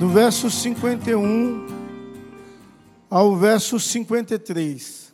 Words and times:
do 0.00 0.08
verso 0.08 0.50
51 0.50 1.66
ao 3.10 3.36
verso 3.36 3.78
53. 3.78 5.12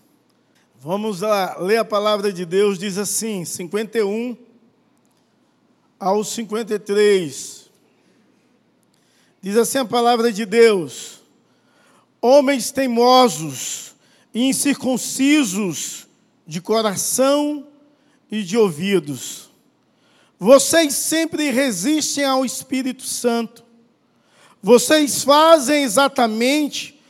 Vamos 0.79 1.23
lá 1.23 1.57
ler 1.59 1.79
a 1.79 1.85
palavra 1.85 2.33
de 2.33 2.47
Deus, 2.47 2.79
diz 2.79 2.97
assim, 2.97 3.45
51 3.45 4.37
ao 5.99 6.23
53. 6.23 7.69
Diz 9.43 9.57
assim 9.57 9.79
a 9.79 9.85
palavra 9.85 10.33
de 10.33 10.47
Deus: 10.47 11.21
Homens 12.23 12.71
teimosos 12.71 13.97
e 14.33 14.45
incircuncisos 14.45 16.07
de 16.47 16.61
coração 16.61 17.67
e 18.31 18.41
de 18.45 18.57
ouvidos, 18.57 19.51
vocês 20.39 20.95
sempre 20.95 21.51
resistem 21.51 22.25
ao 22.25 22.45
Espírito 22.45 23.03
Santo. 23.03 23.66
Vocês 24.67 25.23
fazem 25.23 25.85
exatamente 25.85 27.01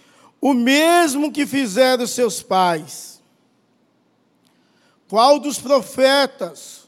o 0.42 0.52
mesmo 0.52 1.32
que 1.32 1.46
fizeram 1.46 2.06
seus 2.06 2.42
pais. 2.42 3.22
Qual 5.08 5.38
dos 5.38 5.58
profetas 5.58 6.86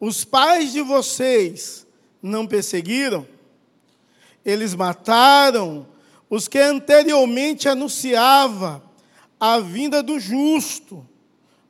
os 0.00 0.24
pais 0.24 0.72
de 0.72 0.82
vocês 0.82 1.86
não 2.20 2.44
perseguiram? 2.44 3.24
Eles 4.44 4.74
mataram 4.74 5.86
os 6.28 6.48
que 6.48 6.58
anteriormente 6.58 7.68
anunciava 7.68 8.82
a 9.38 9.60
vinda 9.60 10.02
do 10.02 10.18
justo, 10.18 11.06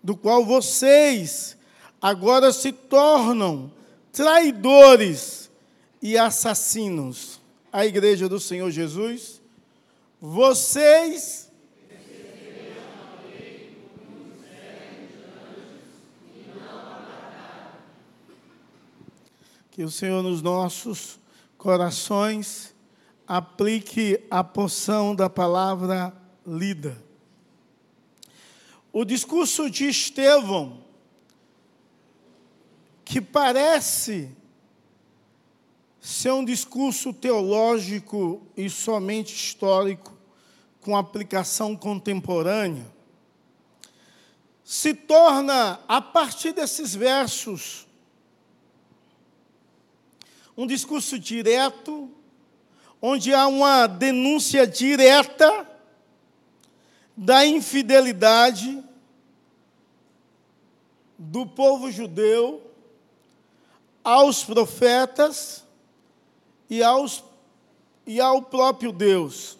do 0.02 0.16
qual 0.16 0.46
vocês 0.46 1.58
agora 2.00 2.54
se 2.54 2.72
tornam 2.72 3.70
traidores 4.10 5.50
e 6.00 6.16
assassinos. 6.16 7.39
A 7.72 7.86
igreja 7.86 8.28
do 8.28 8.40
Senhor 8.40 8.70
Jesus, 8.70 9.40
vocês 10.20 11.50
que 19.70 19.84
o 19.84 19.90
Senhor 19.90 20.22
nos 20.22 20.42
nossos 20.42 21.18
corações 21.56 22.74
aplique 23.26 24.20
a 24.30 24.44
porção 24.44 25.14
da 25.14 25.30
palavra 25.30 26.12
lida. 26.46 27.00
O 28.92 29.04
discurso 29.04 29.70
de 29.70 29.86
Estevão, 29.88 30.82
que 33.04 33.20
parece 33.20 34.28
ser 36.00 36.32
um 36.32 36.44
discurso 36.44 37.12
teológico 37.12 38.46
e 38.56 38.70
somente 38.70 39.34
histórico, 39.34 40.18
com 40.80 40.96
aplicação 40.96 41.76
contemporânea, 41.76 42.86
se 44.64 44.94
torna, 44.94 45.78
a 45.86 46.00
partir 46.00 46.52
desses 46.52 46.94
versos, 46.94 47.86
um 50.56 50.66
discurso 50.66 51.18
direto, 51.18 52.10
onde 53.02 53.34
há 53.34 53.46
uma 53.46 53.86
denúncia 53.86 54.66
direta 54.66 55.68
da 57.14 57.44
infidelidade 57.44 58.82
do 61.18 61.46
povo 61.46 61.90
judeu 61.90 62.62
aos 64.02 64.44
profetas 64.44 65.66
e, 66.70 66.82
aos, 66.84 67.24
e 68.06 68.20
ao 68.20 68.40
próprio 68.40 68.92
Deus. 68.92 69.58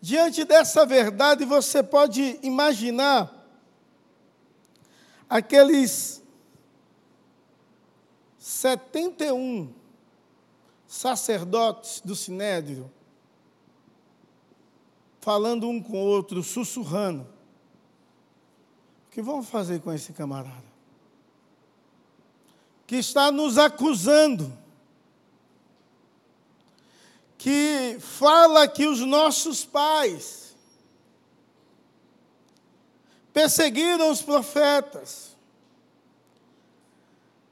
Diante 0.00 0.44
dessa 0.44 0.86
verdade, 0.86 1.44
você 1.44 1.82
pode 1.82 2.38
imaginar 2.42 3.32
aqueles 5.28 6.22
71 8.38 9.72
sacerdotes 10.86 12.00
do 12.04 12.14
Sinédrio, 12.14 12.88
falando 15.20 15.68
um 15.68 15.82
com 15.82 15.94
o 15.94 16.06
outro, 16.06 16.42
sussurrando. 16.42 17.26
O 19.06 19.10
que 19.10 19.22
vamos 19.22 19.48
fazer 19.48 19.80
com 19.80 19.92
esse 19.92 20.12
camarada? 20.12 20.62
Que 22.86 22.96
está 22.96 23.32
nos 23.32 23.56
acusando, 23.56 24.52
que 27.44 27.98
fala 28.00 28.66
que 28.66 28.86
os 28.86 29.00
nossos 29.00 29.66
pais 29.66 30.56
perseguiram 33.34 34.10
os 34.10 34.22
profetas, 34.22 35.36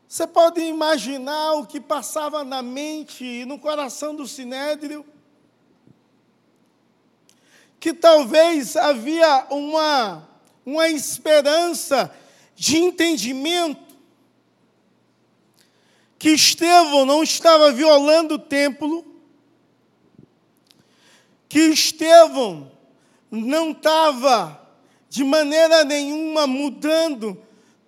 você 0.08 0.26
pode 0.26 0.62
imaginar 0.62 1.56
o 1.56 1.66
que 1.66 1.78
passava 1.78 2.42
na 2.42 2.62
mente 2.62 3.22
e 3.22 3.44
no 3.44 3.58
coração 3.58 4.16
do 4.16 4.26
sinédrio? 4.26 5.04
Que 7.78 7.92
talvez 7.92 8.76
havia 8.76 9.46
uma, 9.50 10.26
uma 10.64 10.88
esperança 10.88 12.10
de 12.56 12.78
entendimento, 12.78 13.94
que 16.18 16.30
Estevão 16.30 17.04
não 17.04 17.22
estava 17.22 17.70
violando 17.70 18.36
o 18.36 18.38
templo, 18.38 19.11
que 21.52 21.60
Estevão 21.68 22.72
não 23.30 23.72
estava 23.72 24.58
de 25.10 25.22
maneira 25.22 25.84
nenhuma 25.84 26.46
mudando 26.46 27.36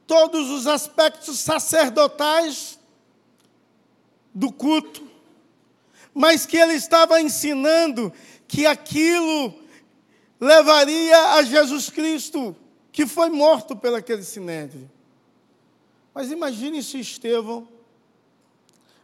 todos 0.07 0.51
os 0.51 0.67
aspectos 0.67 1.39
sacerdotais 1.39 2.79
do 4.35 4.53
culto, 4.53 5.09
mas 6.13 6.45
que 6.45 6.59
ele 6.59 6.75
estava 6.75 7.19
ensinando 7.23 8.13
que 8.47 8.67
aquilo 8.67 9.55
levaria 10.39 11.33
a 11.33 11.43
Jesus 11.43 11.89
Cristo, 11.89 12.55
que 12.93 13.07
foi 13.07 13.31
morto 13.31 13.75
pelaquele 13.75 14.25
sinédrio. 14.25 14.91
Mas 16.13 16.31
imagine 16.31 16.83
se 16.83 17.01
Estevão 17.01 17.67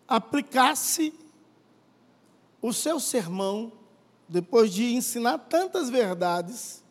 aplicasse 0.06 1.14
o 2.60 2.74
seu 2.74 3.00
sermão, 3.00 3.79
depois 4.30 4.72
de 4.72 4.94
ensinar 4.94 5.38
tantas 5.38 5.90
verdades 5.90 6.84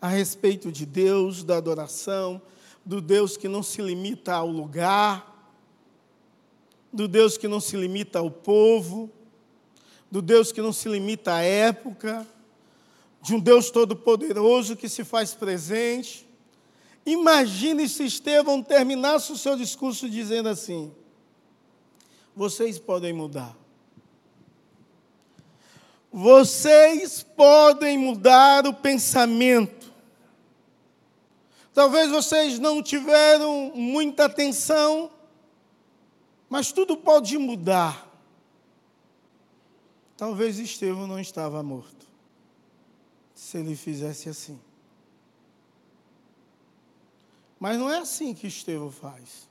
a 0.00 0.06
respeito 0.06 0.70
de 0.70 0.86
Deus, 0.86 1.42
da 1.42 1.56
adoração, 1.56 2.40
do 2.86 3.00
Deus 3.00 3.36
que 3.36 3.48
não 3.48 3.60
se 3.60 3.82
limita 3.82 4.34
ao 4.34 4.46
lugar, 4.46 5.52
do 6.92 7.08
Deus 7.08 7.36
que 7.36 7.48
não 7.48 7.60
se 7.60 7.76
limita 7.76 8.20
ao 8.20 8.30
povo, 8.30 9.10
do 10.08 10.22
Deus 10.22 10.52
que 10.52 10.62
não 10.62 10.72
se 10.72 10.88
limita 10.88 11.34
à 11.34 11.42
época, 11.42 12.24
de 13.20 13.34
um 13.34 13.40
Deus 13.40 13.68
todo-poderoso 13.70 14.76
que 14.76 14.88
se 14.88 15.02
faz 15.02 15.34
presente. 15.34 16.26
Imagine 17.04 17.88
se 17.88 18.04
Estevão 18.04 18.62
terminasse 18.62 19.32
o 19.32 19.36
seu 19.36 19.56
discurso 19.56 20.08
dizendo 20.08 20.48
assim: 20.48 20.92
vocês 22.34 22.78
podem 22.78 23.12
mudar. 23.12 23.59
Vocês 26.12 27.22
podem 27.22 27.96
mudar 27.96 28.66
o 28.66 28.74
pensamento. 28.74 29.92
Talvez 31.72 32.10
vocês 32.10 32.58
não 32.58 32.82
tiveram 32.82 33.72
muita 33.74 34.24
atenção, 34.24 35.10
mas 36.48 36.72
tudo 36.72 36.96
pode 36.96 37.38
mudar. 37.38 38.08
Talvez 40.16 40.58
Estevão 40.58 41.06
não 41.06 41.18
estava 41.18 41.62
morto, 41.62 42.06
se 43.32 43.56
ele 43.56 43.76
fizesse 43.76 44.28
assim. 44.28 44.60
Mas 47.58 47.78
não 47.78 47.88
é 47.88 47.98
assim 47.98 48.34
que 48.34 48.48
Estevão 48.48 48.90
faz. 48.90 49.48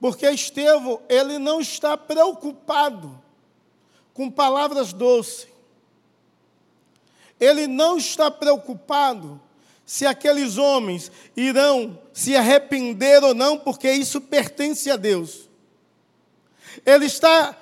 Porque 0.00 0.28
Estevão, 0.28 1.00
ele 1.08 1.38
não 1.38 1.60
está 1.60 1.96
preocupado 1.96 3.21
com 4.14 4.30
palavras 4.30 4.92
doces. 4.92 5.46
Ele 7.40 7.66
não 7.66 7.96
está 7.96 8.30
preocupado 8.30 9.40
se 9.84 10.06
aqueles 10.06 10.56
homens 10.58 11.10
irão 11.36 11.98
se 12.12 12.36
arrepender 12.36 13.22
ou 13.24 13.34
não, 13.34 13.58
porque 13.58 13.90
isso 13.90 14.20
pertence 14.20 14.90
a 14.90 14.96
Deus. 14.96 15.48
Ele 16.86 17.06
está 17.06 17.56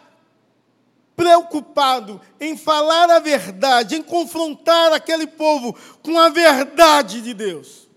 preocupado 1.17 2.20
em 2.38 2.56
falar 2.56 3.11
a 3.11 3.19
verdade, 3.19 3.96
em 3.96 4.03
confrontar 4.03 4.93
aquele 4.93 5.26
povo 5.26 5.76
com 6.03 6.19
a 6.19 6.29
verdade 6.29 7.20
de 7.20 7.35
Deus. 7.35 7.88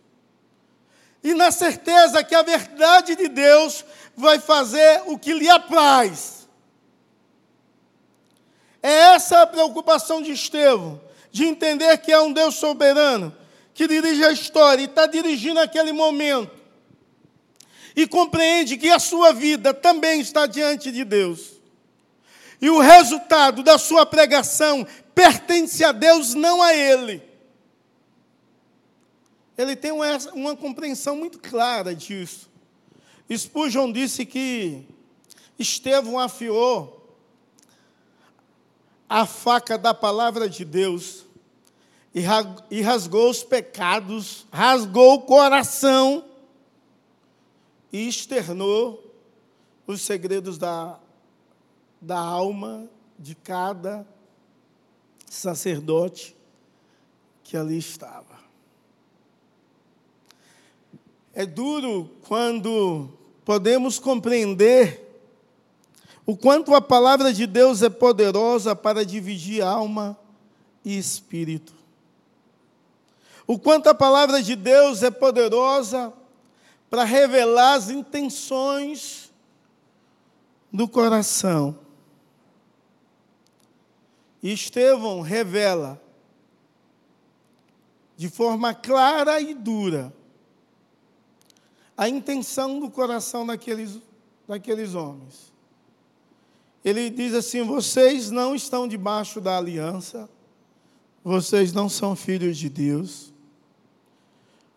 E 1.23 1.33
na 1.33 1.51
certeza 1.51 2.23
que 2.23 2.35
a 2.35 2.41
verdade 2.41 3.15
de 3.15 3.29
Deus 3.29 3.85
vai 4.15 4.39
fazer 4.39 5.03
o 5.05 5.17
que 5.17 5.33
lhe 5.33 5.49
apraz. 5.49 6.42
É 8.83 8.91
essa 9.15 9.43
a 9.43 9.47
preocupação 9.47 10.21
de 10.21 10.33
Estevão, 10.33 11.01
de 11.31 11.45
entender 11.45 11.97
que 11.99 12.11
é 12.11 12.19
um 12.19 12.33
Deus 12.33 12.55
soberano, 12.55 13.33
que 13.73 13.87
dirige 13.87 14.25
a 14.25 14.31
história 14.33 14.81
e 14.81 14.85
está 14.85 15.05
dirigindo 15.07 15.61
aquele 15.61 15.93
momento. 15.93 16.51
E 17.95 18.05
compreende 18.05 18.75
que 18.75 18.89
a 18.89 18.99
sua 18.99 19.31
vida 19.31 19.73
também 19.73 20.19
está 20.19 20.45
diante 20.45 20.91
de 20.91 21.05
Deus. 21.05 21.53
E 22.61 22.69
o 22.69 22.79
resultado 22.79 23.63
da 23.63 23.77
sua 23.77 24.05
pregação 24.05 24.85
pertence 25.15 25.83
a 25.83 25.93
Deus, 25.93 26.33
não 26.33 26.61
a 26.61 26.75
ele. 26.75 27.23
Ele 29.57 29.75
tem 29.75 29.91
uma, 29.91 30.55
compreensão 30.57 31.15
muito 31.15 31.39
clara 31.39 31.95
disso. 31.95 32.51
Spurgeon 33.31 33.91
disse 33.91 34.25
que 34.25 34.85
Estevão 35.57 36.19
afiou 36.19 37.02
a 39.13 39.27
faca 39.27 39.77
da 39.77 39.93
palavra 39.93 40.49
de 40.49 40.65
Deus 40.65 41.23
e 42.15 42.81
rasgou 42.81 43.29
os 43.29 43.43
pecados, 43.43 44.47
rasgou 44.51 45.13
o 45.13 45.21
coração 45.21 46.25
e 47.91 48.07
externou 48.07 49.15
os 49.85 50.01
segredos 50.01 50.57
da, 50.57 50.99
da 52.01 52.17
alma 52.17 52.89
de 53.19 53.35
cada 53.35 54.03
sacerdote 55.29 56.35
que 57.43 57.55
ali 57.55 57.77
estava. 57.77 58.39
É 61.35 61.45
duro 61.45 62.09
quando 62.27 63.09
podemos 63.45 63.99
compreender 63.99 65.02
o 66.25 66.37
quanto 66.37 66.73
a 66.73 66.81
palavra 66.81 67.33
de 67.33 67.45
Deus 67.45 67.81
é 67.81 67.89
poderosa 67.89 68.75
para 68.75 69.05
dividir 69.05 69.61
alma 69.61 70.17
e 70.83 70.97
espírito. 70.97 71.73
O 73.45 73.59
quanto 73.59 73.87
a 73.87 73.93
palavra 73.93 74.41
de 74.41 74.55
Deus 74.55 75.03
é 75.03 75.11
poderosa 75.11 76.13
para 76.89 77.03
revelar 77.03 77.73
as 77.73 77.89
intenções 77.89 79.31
do 80.71 80.87
coração. 80.87 81.77
E 84.41 84.51
Estevão 84.51 85.21
revela 85.21 86.01
de 88.15 88.29
forma 88.29 88.73
clara 88.73 89.41
e 89.41 89.53
dura 89.53 90.13
a 91.97 92.07
intenção 92.07 92.79
do 92.79 92.89
coração 92.89 93.45
daqueles, 93.45 93.99
daqueles 94.47 94.95
homens. 94.95 95.52
Ele 96.83 97.09
diz 97.09 97.33
assim: 97.33 97.63
vocês 97.63 98.29
não 98.29 98.55
estão 98.55 98.87
debaixo 98.87 99.39
da 99.39 99.57
aliança, 99.57 100.29
vocês 101.23 101.71
não 101.71 101.87
são 101.87 102.15
filhos 102.15 102.57
de 102.57 102.69
Deus, 102.69 103.33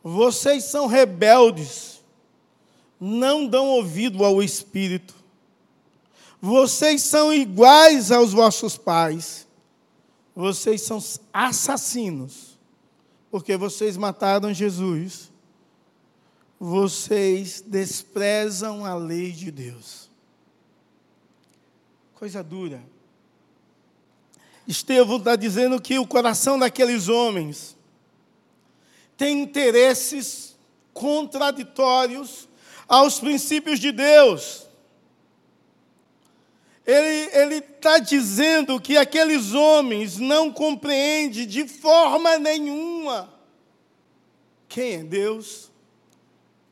vocês 0.03 0.65
são 0.65 0.87
rebeldes, 0.87 2.03
não 3.01 3.47
dão 3.47 3.67
ouvido 3.69 4.25
ao 4.25 4.43
Espírito, 4.43 5.15
vocês 6.41 7.03
são 7.03 7.35
iguais 7.35 8.13
aos 8.13 8.33
vossos 8.33 8.77
pais, 8.77 9.47
vocês 10.35 10.83
são 10.83 11.03
assassinos, 11.33 12.59
porque 13.31 13.57
vocês 13.57 13.97
mataram 13.97 14.55
Jesus. 14.55 15.35
Vocês 16.59 17.63
desprezam 17.67 18.87
a 18.87 18.95
lei 18.95 19.31
de 19.31 19.51
Deus. 19.51 20.06
Coisa 22.17 22.43
dura. 22.43 22.83
Estevão 24.67 25.19
está 25.19 25.37
dizendo 25.37 25.81
que 25.81 25.99
o 25.99 26.07
coração 26.07 26.59
daqueles 26.59 27.09
homens 27.09 27.77
tem 29.19 29.43
interesses 29.43 30.57
contraditórios 30.95 32.49
aos 32.89 33.21
princípios 33.21 33.79
de 33.79 33.93
Deus. 33.93 34.67
Ele 36.87 37.57
está 37.57 37.99
dizendo 37.99 38.81
que 38.81 38.97
aqueles 38.97 39.53
homens 39.53 40.17
não 40.17 40.51
compreendem 40.51 41.47
de 41.47 41.69
forma 41.69 42.39
nenhuma 42.39 43.31
quem 44.69 44.95
é 44.95 45.05
Deus, 45.05 45.71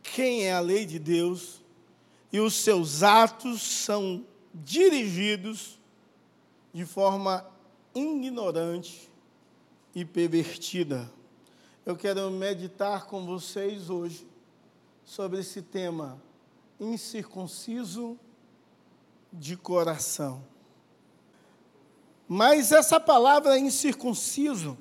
quem 0.02 0.44
é 0.46 0.54
a 0.54 0.60
lei 0.60 0.86
de 0.86 0.98
Deus 0.98 1.60
e 2.32 2.40
os 2.40 2.54
seus 2.54 3.02
atos 3.02 3.60
são 3.60 4.24
dirigidos 4.54 5.80
de 6.72 6.86
forma 6.86 7.44
ignorante 7.92 9.10
e 9.92 10.04
pervertida. 10.04 11.10
Eu 11.84 11.96
quero 11.96 12.30
meditar 12.30 13.06
com 13.06 13.26
vocês 13.26 13.90
hoje 13.90 14.26
sobre 15.04 15.40
esse 15.40 15.60
tema, 15.60 16.22
incircunciso 16.78 18.18
de 19.32 19.56
coração. 19.56 20.44
Mas 22.28 22.72
essa 22.72 22.98
palavra 22.98 23.58
incircunciso 23.58 24.78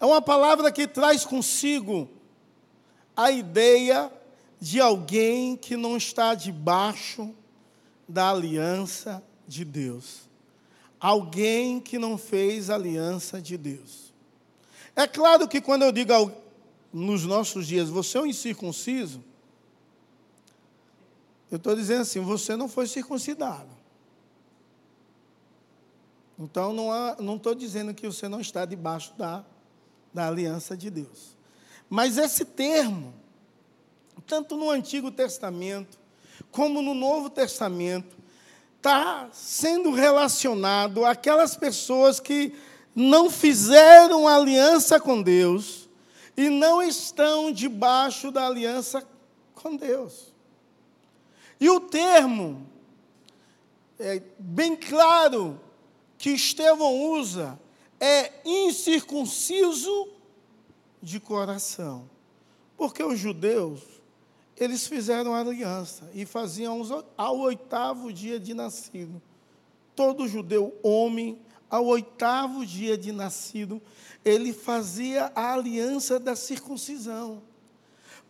é 0.00 0.04
uma 0.04 0.22
palavra 0.22 0.72
que 0.72 0.86
traz 0.86 1.24
consigo 1.24 2.08
a 3.16 3.30
ideia 3.30 4.12
de 4.60 4.80
alguém 4.80 5.56
que 5.56 5.76
não 5.76 5.96
está 5.96 6.34
debaixo 6.34 7.34
da 8.08 8.30
aliança 8.30 9.22
de 9.46 9.64
Deus. 9.64 10.28
Alguém 10.98 11.78
que 11.78 11.98
não 11.98 12.16
fez 12.16 12.70
aliança 12.70 13.40
de 13.40 13.56
Deus. 13.56 14.12
É 14.96 15.06
claro 15.06 15.46
que 15.46 15.60
quando 15.60 15.82
eu 15.82 15.92
digo 15.92 16.32
nos 16.92 17.24
nossos 17.24 17.66
dias, 17.66 17.88
você 17.88 18.18
é 18.18 18.20
um 18.20 18.26
incircunciso, 18.26 19.22
eu 21.50 21.56
estou 21.56 21.74
dizendo 21.74 22.02
assim, 22.02 22.20
você 22.20 22.56
não 22.56 22.68
foi 22.68 22.86
circuncidado. 22.86 23.68
Então, 26.38 26.72
não 26.72 27.36
estou 27.36 27.54
dizendo 27.54 27.92
que 27.94 28.06
você 28.06 28.28
não 28.28 28.40
está 28.40 28.64
debaixo 28.64 29.12
da, 29.16 29.44
da 30.12 30.28
aliança 30.28 30.76
de 30.76 30.88
Deus. 30.88 31.36
Mas 31.88 32.16
esse 32.16 32.44
termo, 32.44 33.14
tanto 34.26 34.56
no 34.56 34.70
Antigo 34.70 35.10
Testamento 35.10 35.98
como 36.50 36.82
no 36.82 36.94
Novo 36.94 37.30
Testamento, 37.30 38.16
está 38.76 39.28
sendo 39.32 39.90
relacionado 39.90 41.04
àquelas 41.04 41.56
pessoas 41.56 42.20
que 42.20 42.54
não 42.94 43.30
fizeram 43.30 44.26
aliança 44.26 44.98
com 44.98 45.22
Deus 45.22 45.88
e 46.36 46.48
não 46.48 46.82
estão 46.82 47.52
debaixo 47.52 48.30
da 48.30 48.46
aliança 48.46 49.06
com 49.54 49.76
Deus. 49.76 50.32
E 51.60 51.68
o 51.68 51.80
termo 51.80 52.66
é 53.98 54.22
bem 54.38 54.76
claro 54.76 55.60
que 56.16 56.30
Estevão 56.30 57.10
usa 57.10 57.58
é 58.00 58.32
incircunciso 58.44 60.08
de 61.02 61.18
coração. 61.18 62.08
Porque 62.76 63.02
os 63.02 63.18
judeus, 63.18 63.82
eles 64.58 64.86
fizeram 64.86 65.34
aliança 65.34 66.10
e 66.12 66.26
faziam 66.26 66.82
ao 67.16 67.38
oitavo 67.38 68.12
dia 68.12 68.40
de 68.40 68.52
nascido. 68.52 69.22
Todo 69.94 70.28
judeu, 70.28 70.76
homem, 70.82 71.38
ao 71.70 71.86
oitavo 71.86 72.66
dia 72.66 72.96
de 72.98 73.12
nascido, 73.12 73.80
ele 74.24 74.52
fazia 74.52 75.30
a 75.34 75.54
aliança 75.54 76.18
da 76.18 76.34
circuncisão. 76.34 77.42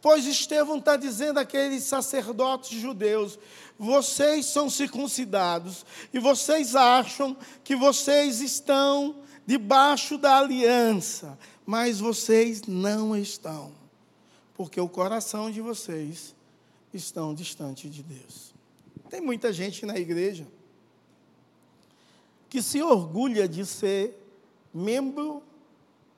Pois 0.00 0.26
Estevão 0.26 0.78
está 0.78 0.96
dizendo 0.96 1.38
àqueles 1.38 1.84
sacerdotes 1.84 2.78
judeus: 2.78 3.38
vocês 3.78 4.46
são 4.46 4.70
circuncidados 4.70 5.84
e 6.12 6.18
vocês 6.18 6.76
acham 6.76 7.36
que 7.64 7.74
vocês 7.74 8.40
estão 8.40 9.16
debaixo 9.46 10.18
da 10.18 10.38
aliança, 10.38 11.38
mas 11.64 11.98
vocês 11.98 12.62
não 12.62 13.16
estão, 13.16 13.72
porque 14.58 14.80
o 14.80 14.88
coração 14.88 15.52
de 15.52 15.60
vocês 15.60 16.34
estão 16.92 17.32
distante 17.32 17.88
de 17.88 18.02
Deus. 18.02 18.52
Tem 19.08 19.20
muita 19.20 19.52
gente 19.52 19.86
na 19.86 19.96
igreja 19.96 20.48
que 22.48 22.60
se 22.60 22.82
orgulha 22.82 23.48
de 23.48 23.64
ser 23.64 24.20
membro, 24.74 25.44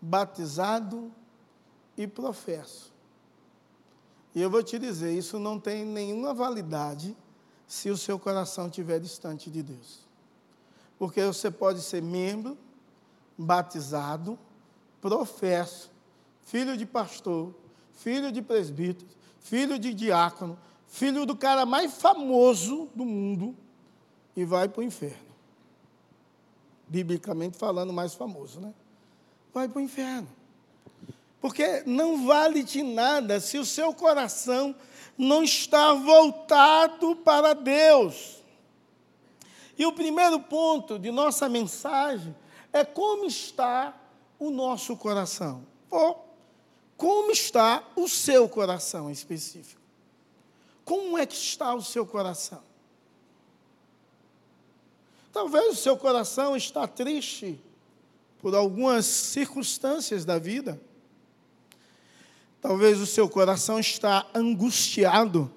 batizado 0.00 1.12
e 1.98 2.06
professo. 2.06 2.90
E 4.34 4.40
eu 4.40 4.48
vou 4.48 4.62
te 4.62 4.78
dizer, 4.78 5.12
isso 5.12 5.38
não 5.38 5.60
tem 5.60 5.84
nenhuma 5.84 6.32
validade 6.32 7.14
se 7.66 7.90
o 7.90 7.96
seu 7.96 8.18
coração 8.18 8.68
estiver 8.68 8.98
distante 9.00 9.50
de 9.50 9.62
Deus. 9.62 10.08
Porque 10.98 11.22
você 11.26 11.50
pode 11.50 11.82
ser 11.82 12.00
membro, 12.00 12.56
batizado, 13.36 14.38
professo, 14.98 15.90
filho 16.42 16.74
de 16.74 16.86
pastor, 16.86 17.59
filho 18.02 18.32
de 18.32 18.40
presbítero, 18.40 19.10
filho 19.40 19.78
de 19.78 19.92
diácono, 19.92 20.58
filho 20.88 21.26
do 21.26 21.36
cara 21.36 21.66
mais 21.66 21.94
famoso 22.00 22.88
do 22.94 23.04
mundo 23.04 23.54
e 24.34 24.44
vai 24.44 24.68
para 24.68 24.80
o 24.80 24.82
inferno. 24.82 25.30
biblicamente 26.88 27.56
falando, 27.56 27.92
mais 27.92 28.14
famoso, 28.14 28.58
né? 28.60 28.74
Vai 29.54 29.68
para 29.68 29.78
o 29.78 29.82
inferno. 29.82 30.28
Porque 31.40 31.84
não 31.86 32.26
vale 32.26 32.64
de 32.64 32.82
nada 32.82 33.38
se 33.38 33.58
o 33.58 33.64
seu 33.64 33.94
coração 33.94 34.74
não 35.16 35.44
está 35.44 35.94
voltado 35.94 37.14
para 37.16 37.54
Deus. 37.54 38.42
E 39.78 39.86
o 39.86 39.92
primeiro 39.92 40.40
ponto 40.40 40.98
de 40.98 41.10
nossa 41.10 41.48
mensagem 41.48 42.34
é 42.72 42.84
como 42.84 43.26
está 43.26 43.94
o 44.38 44.50
nosso 44.50 44.96
coração. 44.96 45.64
Ou 45.90 46.29
como 47.00 47.32
está 47.32 47.82
o 47.96 48.06
seu 48.06 48.46
coração 48.46 49.08
em 49.08 49.12
específico? 49.14 49.80
Como 50.84 51.16
é 51.16 51.24
que 51.24 51.34
está 51.34 51.74
o 51.74 51.80
seu 51.80 52.04
coração? 52.04 52.62
Talvez 55.32 55.72
o 55.72 55.76
seu 55.76 55.96
coração 55.96 56.54
está 56.54 56.86
triste 56.86 57.58
por 58.38 58.54
algumas 58.54 59.06
circunstâncias 59.06 60.26
da 60.26 60.38
vida. 60.38 60.78
Talvez 62.60 63.00
o 63.00 63.06
seu 63.06 63.30
coração 63.30 63.80
está 63.80 64.26
angustiado. 64.34 65.50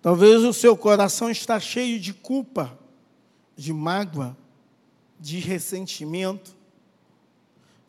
Talvez 0.00 0.44
o 0.44 0.52
seu 0.52 0.76
coração 0.76 1.28
está 1.28 1.58
cheio 1.58 1.98
de 1.98 2.14
culpa, 2.14 2.78
de 3.56 3.72
mágoa, 3.72 4.36
de 5.18 5.40
ressentimento. 5.40 6.55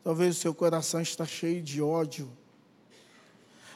Talvez 0.08 0.38
o 0.38 0.40
seu 0.40 0.56
coração 0.56 1.02
está 1.02 1.26
cheio 1.26 1.62
de 1.62 1.82
ódio. 1.82 2.32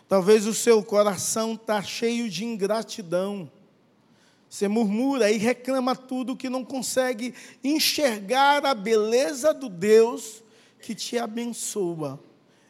Talvez 0.08 0.48
o 0.48 0.54
seu 0.54 0.82
coração 0.82 1.56
está 1.56 1.84
cheio 1.84 2.30
de 2.30 2.46
ingratidão. 2.46 3.52
Você 4.50 4.70
murmura 4.70 5.30
e 5.30 5.36
reclama 5.38 5.94
tudo 5.94 6.38
que 6.38 6.50
não 6.50 6.64
consegue 6.64 7.36
enxergar 7.62 8.66
a 8.66 8.74
beleza 8.74 9.54
do 9.54 9.68
Deus 9.68 10.42
que 10.82 10.96
te 10.96 11.18
abençoa. 11.18 12.18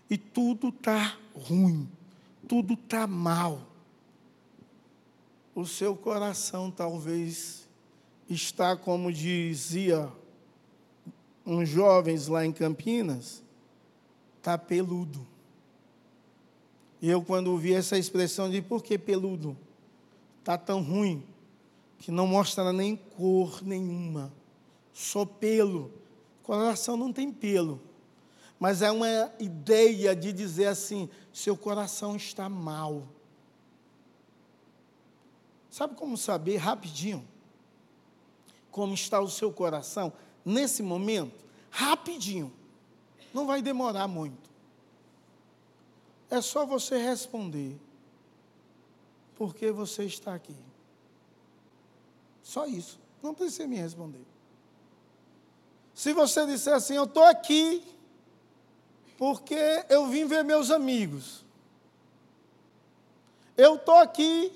E 0.09 0.17
tudo 0.17 0.69
está 0.69 1.15
ruim, 1.35 1.87
tudo 2.47 2.73
está 2.73 3.05
mal. 3.05 3.61
O 5.53 5.67
seu 5.67 5.95
coração 5.95 6.71
talvez 6.71 7.67
está, 8.27 8.75
como 8.75 9.13
dizia 9.13 10.11
uns 11.45 11.69
jovens 11.69 12.25
lá 12.27 12.43
em 12.43 12.51
Campinas, 12.51 13.43
está 14.41 14.57
peludo. 14.57 15.25
E 17.01 17.09
eu, 17.09 17.23
quando 17.23 17.47
ouvi 17.47 17.73
essa 17.73 17.97
expressão, 17.97 18.49
de 18.49 18.61
por 18.61 18.83
que 18.83 18.97
peludo? 18.97 19.55
Está 20.39 20.57
tão 20.57 20.81
ruim 20.81 21.23
que 21.99 22.11
não 22.11 22.27
mostra 22.27 22.73
nem 22.73 22.95
cor 22.95 23.63
nenhuma, 23.63 24.33
só 24.91 25.23
pelo. 25.23 25.91
O 26.41 26.43
coração 26.43 26.97
não 26.97 27.13
tem 27.13 27.31
pelo, 27.31 27.79
mas 28.59 28.81
é 28.81 28.91
uma 28.91 29.31
ideia 29.39 30.15
de 30.15 30.33
dizer 30.33 30.65
assim: 30.65 31.07
seu 31.31 31.55
coração 31.55 32.15
está 32.15 32.49
mal. 32.49 33.07
Sabe 35.69 35.95
como 35.95 36.17
saber 36.17 36.57
rapidinho 36.57 37.25
como 38.71 38.93
está 38.93 39.19
o 39.19 39.29
seu 39.29 39.51
coração 39.51 40.11
nesse 40.43 40.81
momento? 40.81 41.45
Rapidinho. 41.69 42.51
Não 43.33 43.45
vai 43.45 43.61
demorar 43.61 44.07
muito. 44.07 44.49
É 46.29 46.41
só 46.41 46.65
você 46.65 46.97
responder. 46.97 47.79
Por 49.35 49.55
que 49.55 49.71
você 49.71 50.03
está 50.05 50.33
aqui? 50.33 50.55
Só 52.43 52.65
isso. 52.65 52.99
Não 53.21 53.33
precisa 53.33 53.67
me 53.67 53.75
responder. 53.75 54.25
Se 55.93 56.13
você 56.13 56.45
disser 56.45 56.73
assim, 56.73 56.95
eu 56.95 57.03
estou 57.03 57.23
aqui 57.23 57.83
porque 59.17 59.85
eu 59.89 60.07
vim 60.07 60.25
ver 60.25 60.43
meus 60.43 60.71
amigos. 60.71 61.45
Eu 63.55 63.75
estou 63.75 63.97
aqui 63.97 64.51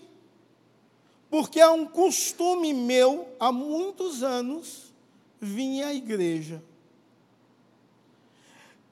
porque 1.30 1.60
é 1.60 1.70
um 1.70 1.86
costume 1.86 2.74
meu, 2.74 3.28
há 3.40 3.52
muitos 3.52 4.24
anos, 4.24 4.94
vir 5.40 5.84
à 5.84 5.94
igreja. 5.94 6.64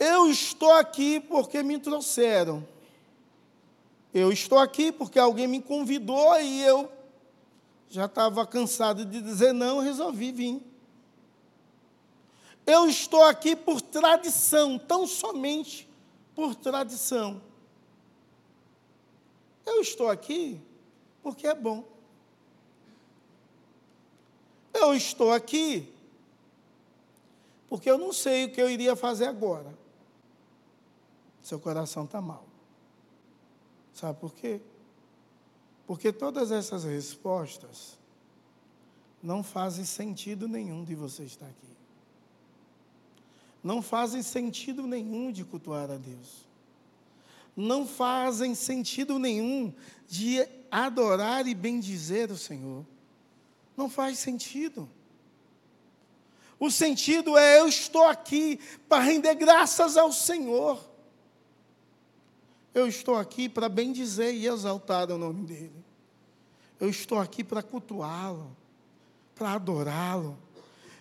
Eu 0.05 0.29
estou 0.29 0.74
aqui 0.74 1.17
porque 1.17 1.63
me 1.63 1.79
trouxeram. 1.79 2.67
Eu 4.13 4.33
estou 4.33 4.60
aqui 4.60 4.91
porque 4.91 5.17
alguém 5.17 5.48
me 5.48 5.62
convidou 5.62 6.38
e 6.41 6.62
eu 6.62 6.91
já 7.89 8.03
estava 8.03 8.45
cansado 8.45 9.05
de 9.05 9.22
dizer 9.22 9.53
não, 9.53 9.79
resolvi 9.79 10.33
vir. 10.33 10.62
Eu 12.65 12.86
estou 12.86 13.24
aqui 13.24 13.55
por 13.55 13.81
tradição, 13.81 14.77
tão 14.77 15.07
somente 15.07 15.88
por 16.36 16.53
tradição. 16.53 17.41
Eu 19.65 19.79
estou 19.79 20.10
aqui 20.10 20.60
porque 21.22 21.48
é 21.48 21.55
bom. 21.55 21.86
Eu 24.74 24.93
estou 24.93 25.31
aqui 25.31 25.93
porque 27.69 27.89
eu 27.89 27.98
não 27.98 28.12
sei 28.12 28.45
o 28.45 28.51
que 28.51 28.62
eu 28.62 28.69
iria 28.69 28.98
fazer 28.98 29.27
agora 29.27 29.81
seu 31.44 31.60
coração 31.60 32.06
está 32.06 32.22
mal. 32.22 32.46
Sabe 33.94 34.20
por 34.20 34.34
quê? 34.34 34.62
Porque 35.86 36.12
todas 36.12 36.52
essas 36.52 36.86
respostas 36.86 38.00
não 39.22 39.44
fazem 39.44 39.86
sentido 39.86 40.48
nenhum 40.48 40.84
de 40.84 40.96
você 40.96 41.24
estar 41.24 41.46
aqui. 41.46 41.74
Não 43.62 43.82
fazem 43.82 44.24
sentido 44.24 44.88
nenhum 44.88 45.32
de 45.32 45.44
cultuar 45.44 45.92
a 45.92 45.98
Deus. 45.98 46.46
Não 47.56 47.86
fazem 47.86 48.56
sentido 48.56 49.20
nenhum 49.20 49.74
de 50.08 50.46
adorar 50.72 51.48
e 51.48 51.54
bendizer 51.54 52.32
o 52.32 52.38
Senhor. 52.38 52.86
Não 53.76 53.90
faz 53.90 54.18
sentido. 54.18 54.90
O 56.60 56.72
sentido 56.72 57.38
é 57.38 57.60
eu 57.60 57.68
estou 57.68 58.04
aqui 58.08 58.60
para 58.88 59.04
render 59.04 59.36
graças 59.36 59.98
ao 59.98 60.12
Senhor. 60.12 60.93
Eu 62.74 62.88
estou 62.88 63.15
aqui 63.15 63.48
para 63.48 63.70
bendizer 63.70 64.34
e 64.34 64.48
exaltar 64.48 65.12
o 65.12 65.18
nome 65.18 65.46
dEle. 65.46 65.84
Eu 66.80 66.89
estou 66.89 67.20
aqui 67.20 67.44
para 67.44 67.62
cultuá-lo, 67.62 68.56
para 69.36 69.51
adorá-lo. 69.53 70.38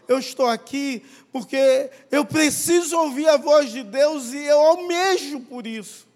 Eu 0.06 0.18
estou 0.18 0.46
aqui 0.46 1.02
porque 1.32 1.90
eu 2.10 2.24
preciso 2.24 2.96
ouvir 2.98 3.28
a 3.28 3.36
voz 3.36 3.72
de 3.72 3.82
Deus 3.82 4.32
e 4.32 4.44
eu 4.44 4.60
almejo 4.60 5.40
por 5.40 5.66
isso. 5.66 6.06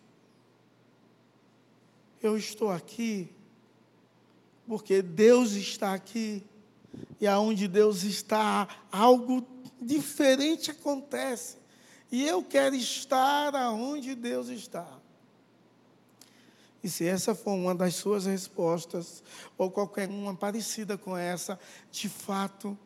Eu 2.22 2.36
estou 2.36 2.70
aqui 2.70 3.28
porque 4.66 5.00
Deus 5.00 5.52
está 5.52 5.94
aqui 5.94 6.42
e 7.20 7.26
aonde 7.26 7.68
Deus 7.68 8.02
está, 8.02 8.68
algo 8.90 9.46
diferente 9.80 10.70
acontece. 10.70 11.56
E 12.10 12.26
eu 12.26 12.42
quero 12.42 12.74
estar 12.74 13.54
aonde 13.54 14.14
Deus 14.14 14.48
está. 14.48 14.86
E 16.86 16.88
se 16.88 17.04
essa 17.04 17.34
for 17.34 17.50
uma 17.50 17.74
das 17.74 17.96
suas 17.96 18.26
respostas, 18.26 19.20
ou 19.58 19.68
qualquer 19.72 20.08
uma 20.08 20.36
parecida 20.36 20.96
com 20.96 21.16
essa, 21.16 21.58
de 21.90 22.08
fato, 22.08 22.78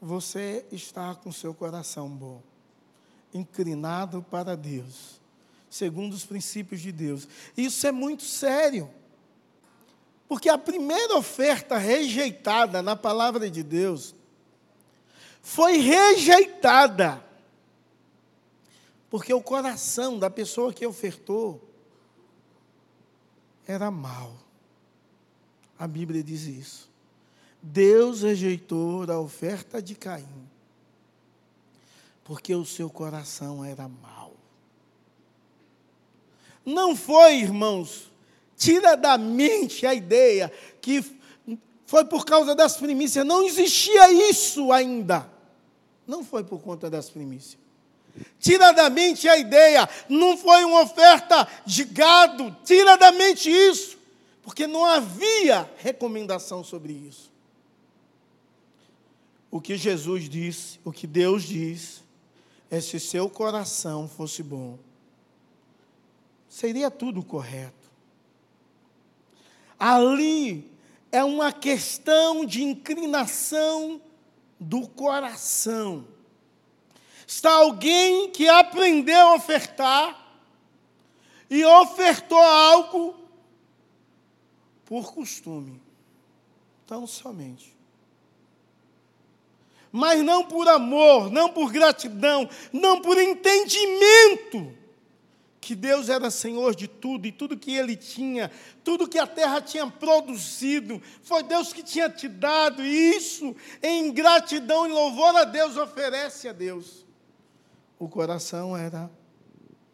você 0.00 0.64
está 0.70 1.12
com 1.16 1.32
seu 1.32 1.52
coração 1.52 2.08
bom, 2.08 2.40
inclinado 3.34 4.24
para 4.30 4.56
Deus, 4.56 5.20
segundo 5.68 6.12
os 6.12 6.24
princípios 6.24 6.80
de 6.80 6.92
Deus. 6.92 7.26
Isso 7.56 7.84
é 7.84 7.90
muito 7.90 8.22
sério. 8.22 8.88
Porque 10.28 10.48
a 10.48 10.56
primeira 10.56 11.16
oferta 11.16 11.76
rejeitada 11.76 12.80
na 12.80 12.94
palavra 12.94 13.50
de 13.50 13.64
Deus 13.64 14.14
foi 15.42 15.78
rejeitada. 15.78 17.20
Porque 19.10 19.34
o 19.34 19.42
coração 19.42 20.16
da 20.16 20.30
pessoa 20.30 20.72
que 20.72 20.86
ofertou 20.86 21.71
era 23.66 23.90
mal. 23.90 24.34
A 25.78 25.86
Bíblia 25.86 26.22
diz 26.22 26.42
isso. 26.42 26.90
Deus 27.62 28.22
rejeitou 28.22 29.10
a 29.10 29.20
oferta 29.20 29.80
de 29.80 29.94
Caim, 29.94 30.48
porque 32.24 32.54
o 32.54 32.64
seu 32.64 32.90
coração 32.90 33.64
era 33.64 33.88
mau. 33.88 34.34
Não 36.64 36.96
foi, 36.96 37.36
irmãos, 37.36 38.10
tira 38.56 38.96
da 38.96 39.16
mente 39.16 39.86
a 39.86 39.94
ideia 39.94 40.52
que 40.80 41.04
foi 41.86 42.04
por 42.04 42.24
causa 42.24 42.54
das 42.54 42.76
primícias, 42.76 43.24
não 43.24 43.44
existia 43.44 44.10
isso 44.28 44.72
ainda. 44.72 45.30
Não 46.06 46.24
foi 46.24 46.42
por 46.42 46.60
conta 46.60 46.90
das 46.90 47.10
primícias. 47.10 47.61
Tira 48.38 48.72
da 48.72 48.90
mente 48.90 49.28
a 49.28 49.36
ideia, 49.36 49.88
não 50.08 50.36
foi 50.36 50.64
uma 50.64 50.82
oferta 50.82 51.48
de 51.64 51.84
gado, 51.84 52.54
tira 52.64 52.96
da 52.96 53.10
mente 53.12 53.50
isso, 53.50 53.96
porque 54.42 54.66
não 54.66 54.84
havia 54.84 55.70
recomendação 55.78 56.62
sobre 56.62 56.92
isso. 56.92 57.30
O 59.50 59.60
que 59.60 59.76
Jesus 59.76 60.28
disse, 60.28 60.80
o 60.84 60.92
que 60.92 61.06
Deus 61.06 61.44
diz, 61.44 62.02
é 62.70 62.80
se 62.80 62.98
seu 62.98 63.28
coração 63.28 64.08
fosse 64.08 64.42
bom, 64.42 64.78
seria 66.48 66.90
tudo 66.90 67.22
correto. 67.22 67.90
Ali 69.78 70.70
é 71.10 71.22
uma 71.22 71.52
questão 71.52 72.44
de 72.44 72.62
inclinação 72.62 74.00
do 74.58 74.88
coração. 74.88 76.06
Está 77.32 77.50
alguém 77.54 78.28
que 78.28 78.46
aprendeu 78.46 79.28
a 79.28 79.34
ofertar 79.36 80.38
e 81.48 81.64
ofertou 81.64 82.38
algo 82.38 83.14
por 84.84 85.14
costume, 85.14 85.80
tão 86.86 87.06
somente. 87.06 87.74
Mas 89.90 90.22
não 90.22 90.44
por 90.44 90.68
amor, 90.68 91.30
não 91.30 91.48
por 91.48 91.72
gratidão, 91.72 92.48
não 92.70 93.00
por 93.00 93.16
entendimento 93.16 94.70
que 95.58 95.74
Deus 95.74 96.10
era 96.10 96.30
Senhor 96.30 96.74
de 96.74 96.86
tudo 96.86 97.26
e 97.26 97.32
tudo 97.32 97.56
que 97.56 97.74
Ele 97.74 97.96
tinha, 97.96 98.50
tudo 98.84 99.08
que 99.08 99.18
a 99.18 99.26
terra 99.26 99.62
tinha 99.62 99.86
produzido, 99.86 101.00
foi 101.22 101.42
Deus 101.42 101.72
que 101.72 101.82
tinha 101.82 102.10
te 102.10 102.28
dado, 102.28 102.84
e 102.84 103.16
isso, 103.16 103.56
em 103.82 104.12
gratidão 104.12 104.86
e 104.86 104.92
louvor 104.92 105.34
a 105.34 105.44
Deus, 105.44 105.78
oferece 105.78 106.46
a 106.46 106.52
Deus. 106.52 107.01
O 108.02 108.08
coração 108.08 108.76
era 108.76 109.08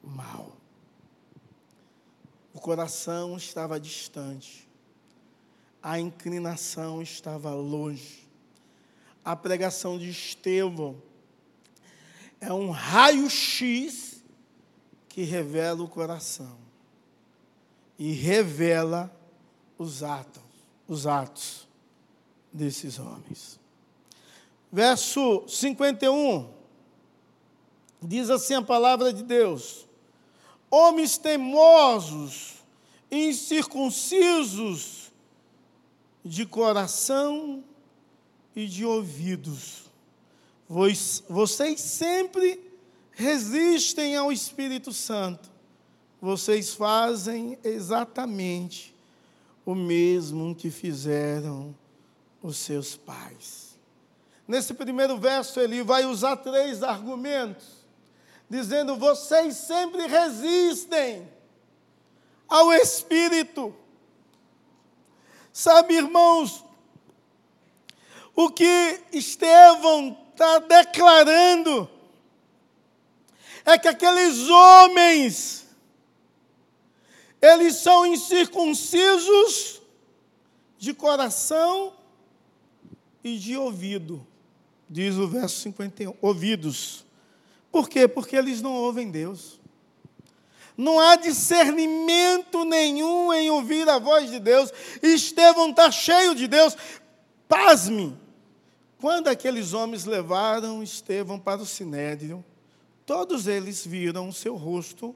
mau. 0.02 0.56
O 2.54 2.58
coração 2.58 3.36
estava 3.36 3.78
distante. 3.78 4.66
A 5.82 6.00
inclinação 6.00 7.02
estava 7.02 7.52
longe. 7.52 8.26
A 9.22 9.36
pregação 9.36 9.98
de 9.98 10.08
Estevão 10.08 11.02
é 12.40 12.50
um 12.50 12.70
raio-x 12.70 14.24
que 15.06 15.22
revela 15.24 15.82
o 15.82 15.88
coração 15.88 16.56
e 17.98 18.12
revela 18.12 19.14
os 19.76 20.02
atos, 20.02 20.42
os 20.88 21.06
atos 21.06 21.68
desses 22.50 22.98
homens. 22.98 23.60
Verso 24.72 25.46
51 25.46 26.56
diz 28.02 28.30
assim 28.30 28.54
a 28.54 28.62
palavra 28.62 29.12
de 29.12 29.22
Deus: 29.22 29.86
homens 30.70 31.18
teimosos, 31.18 32.54
incircuncisos 33.10 35.12
de 36.24 36.46
coração 36.46 37.64
e 38.54 38.66
de 38.66 38.84
ouvidos. 38.84 39.88
Vocês 41.28 41.80
sempre 41.80 42.60
resistem 43.12 44.16
ao 44.16 44.30
Espírito 44.30 44.92
Santo. 44.92 45.50
Vocês 46.20 46.74
fazem 46.74 47.58
exatamente 47.64 48.94
o 49.64 49.74
mesmo 49.74 50.54
que 50.54 50.70
fizeram 50.70 51.74
os 52.42 52.58
seus 52.58 52.96
pais. 52.96 53.78
Nesse 54.46 54.74
primeiro 54.74 55.16
verso, 55.18 55.60
ele 55.60 55.82
vai 55.82 56.04
usar 56.04 56.36
três 56.36 56.82
argumentos 56.82 57.77
dizendo: 58.48 58.96
vocês 58.96 59.56
sempre 59.56 60.06
resistem 60.06 61.28
ao 62.48 62.72
Espírito. 62.72 63.74
Sabe, 65.52 65.94
irmãos, 65.94 66.64
o 68.34 68.48
que 68.50 69.00
Estevão 69.12 70.16
está 70.32 70.60
declarando 70.60 71.90
é 73.64 73.76
que 73.76 73.88
aqueles 73.88 74.48
homens, 74.48 75.66
eles 77.42 77.74
são 77.76 78.06
incircuncisos 78.06 79.82
de 80.78 80.94
coração 80.94 81.92
e 83.22 83.36
de 83.36 83.56
ouvido, 83.56 84.24
diz 84.88 85.16
o 85.16 85.26
verso 85.26 85.60
51, 85.62 86.14
ouvidos. 86.22 87.04
Por 87.70 87.88
quê? 87.88 88.08
Porque 88.08 88.36
eles 88.36 88.62
não 88.62 88.74
ouvem 88.74 89.10
Deus. 89.10 89.58
Não 90.76 91.00
há 91.00 91.16
discernimento 91.16 92.64
nenhum 92.64 93.32
em 93.32 93.50
ouvir 93.50 93.88
a 93.88 93.98
voz 93.98 94.30
de 94.30 94.38
Deus. 94.38 94.72
Estevão 95.02 95.70
está 95.70 95.90
cheio 95.90 96.34
de 96.34 96.46
Deus. 96.46 96.76
Pasme! 97.48 98.16
Quando 99.00 99.28
aqueles 99.28 99.72
homens 99.72 100.04
levaram 100.04 100.82
Estevão 100.82 101.38
para 101.38 101.60
o 101.60 101.66
sinédrio, 101.66 102.44
todos 103.06 103.46
eles 103.46 103.86
viram 103.86 104.28
o 104.28 104.32
seu 104.32 104.56
rosto 104.56 105.14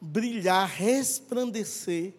brilhar, 0.00 0.68
resplandecer, 0.68 2.14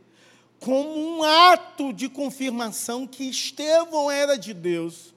como 0.60 0.89
um 0.89 1.23
ato 1.23 1.93
de 1.93 2.10
confirmação 2.10 3.08
que 3.08 3.29
Estevão 3.29 4.12
era 4.12 4.38
de 4.38 4.53
Deus. 4.53 5.13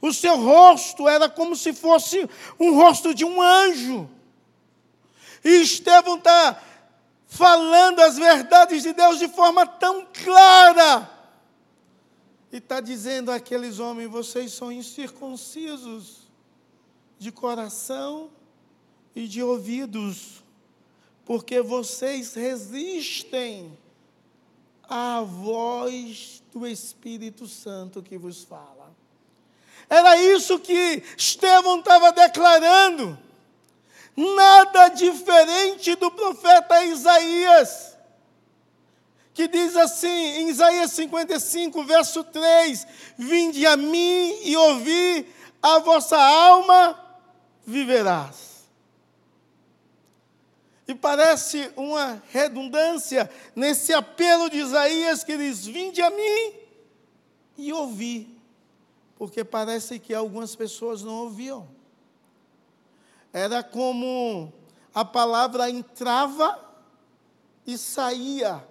O 0.00 0.12
seu 0.12 0.36
rosto 0.36 1.08
era 1.08 1.28
como 1.28 1.56
se 1.56 1.72
fosse 1.72 2.28
um 2.58 2.74
rosto 2.74 3.14
de 3.14 3.24
um 3.24 3.40
anjo. 3.40 4.08
E 5.44 5.62
Estevão 5.62 6.18
está 6.18 6.60
falando 7.26 8.00
as 8.00 8.16
verdades 8.16 8.82
de 8.82 8.92
Deus 8.92 9.18
de 9.18 9.28
forma 9.28 9.66
tão 9.66 10.06
clara. 10.12 11.10
E 12.52 12.58
está 12.58 12.80
dizendo 12.80 13.30
àqueles 13.30 13.78
homens: 13.78 14.10
vocês 14.10 14.52
são 14.52 14.70
incircuncisos 14.70 16.26
de 17.18 17.32
coração 17.32 18.30
e 19.14 19.26
de 19.26 19.42
ouvidos, 19.42 20.42
porque 21.24 21.60
vocês 21.62 22.34
resistem 22.34 23.76
à 24.82 25.22
voz 25.22 26.42
do 26.52 26.66
Espírito 26.66 27.48
Santo 27.48 28.02
que 28.02 28.18
vos 28.18 28.44
fala. 28.44 28.75
Era 29.88 30.16
isso 30.16 30.58
que 30.58 31.02
Estevão 31.16 31.78
estava 31.78 32.12
declarando. 32.12 33.18
Nada 34.16 34.88
diferente 34.88 35.94
do 35.94 36.10
profeta 36.10 36.84
Isaías, 36.84 37.96
que 39.34 39.46
diz 39.46 39.76
assim, 39.76 40.08
em 40.08 40.48
Isaías 40.48 40.92
55, 40.92 41.84
verso 41.84 42.24
3: 42.24 42.86
Vinde 43.18 43.66
a 43.66 43.76
mim 43.76 44.38
e 44.42 44.56
ouvi, 44.56 45.28
a 45.62 45.78
vossa 45.80 46.16
alma 46.16 46.98
viverás. 47.66 48.56
E 50.88 50.94
parece 50.94 51.70
uma 51.76 52.22
redundância 52.30 53.30
nesse 53.54 53.92
apelo 53.92 54.48
de 54.48 54.58
Isaías 54.58 55.22
que 55.22 55.36
diz: 55.36 55.66
Vinde 55.66 56.00
a 56.00 56.10
mim 56.10 56.54
e 57.58 57.72
ouvi 57.72 58.35
porque 59.16 59.42
parece 59.42 59.98
que 59.98 60.14
algumas 60.14 60.54
pessoas 60.54 61.02
não 61.02 61.24
ouviam. 61.24 61.66
Era 63.32 63.62
como 63.62 64.52
a 64.94 65.04
palavra 65.04 65.68
entrava 65.68 66.58
e 67.66 67.76
saía, 67.76 68.66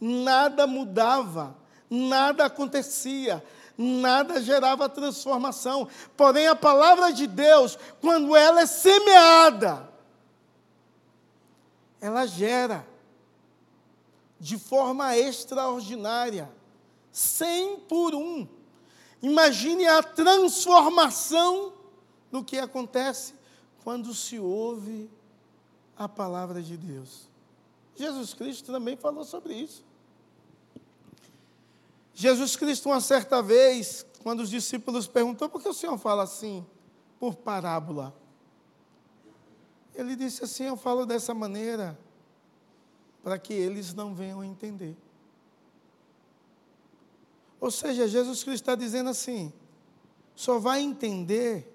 nada 0.00 0.66
mudava, 0.66 1.56
nada 1.88 2.46
acontecia, 2.46 3.42
nada 3.76 4.40
gerava 4.40 4.88
transformação. 4.88 5.88
Porém, 6.16 6.46
a 6.46 6.56
palavra 6.56 7.12
de 7.12 7.26
Deus, 7.26 7.78
quando 8.00 8.34
ela 8.34 8.62
é 8.62 8.66
semeada, 8.66 9.88
ela 12.00 12.26
gera 12.26 12.86
de 14.38 14.58
forma 14.58 15.16
extraordinária, 15.16 16.50
cem 17.10 17.78
por 17.80 18.14
um. 18.14 18.55
Imagine 19.26 19.88
a 19.88 20.04
transformação 20.04 21.72
no 22.30 22.44
que 22.44 22.58
acontece 22.58 23.34
quando 23.82 24.14
se 24.14 24.38
ouve 24.38 25.10
a 25.96 26.08
palavra 26.08 26.62
de 26.62 26.76
Deus. 26.76 27.28
Jesus 27.96 28.32
Cristo 28.32 28.70
também 28.70 28.96
falou 28.96 29.24
sobre 29.24 29.54
isso. 29.54 29.84
Jesus 32.14 32.54
Cristo, 32.54 32.88
uma 32.88 33.00
certa 33.00 33.42
vez, 33.42 34.06
quando 34.22 34.40
os 34.40 34.48
discípulos 34.48 35.08
perguntou 35.08 35.48
por 35.48 35.60
que 35.60 35.68
o 35.68 35.74
Senhor 35.74 35.98
fala 35.98 36.22
assim, 36.22 36.64
por 37.18 37.34
parábola, 37.34 38.14
ele 39.92 40.14
disse 40.14 40.44
assim: 40.44 40.64
Eu 40.66 40.76
falo 40.76 41.04
dessa 41.04 41.34
maneira 41.34 41.98
para 43.24 43.40
que 43.40 43.52
eles 43.52 43.92
não 43.92 44.14
venham 44.14 44.44
entender. 44.44 44.96
Ou 47.60 47.70
seja, 47.70 48.06
Jesus 48.06 48.42
Cristo 48.42 48.62
está 48.62 48.74
dizendo 48.74 49.10
assim: 49.10 49.52
só 50.34 50.58
vai 50.58 50.80
entender 50.80 51.72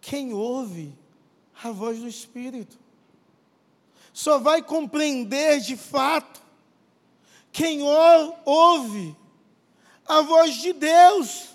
quem 0.00 0.34
ouve 0.34 0.96
a 1.62 1.70
voz 1.70 1.98
do 1.98 2.08
Espírito. 2.08 2.78
Só 4.12 4.38
vai 4.38 4.62
compreender 4.62 5.60
de 5.60 5.76
fato 5.76 6.42
quem 7.50 7.80
ouve 7.82 9.16
a 10.06 10.20
voz 10.20 10.54
de 10.56 10.72
Deus. 10.74 11.48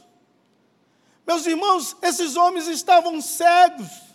Meus 1.26 1.46
irmãos, 1.46 1.96
esses 2.02 2.36
homens 2.36 2.68
estavam 2.68 3.22
cegos. 3.22 4.08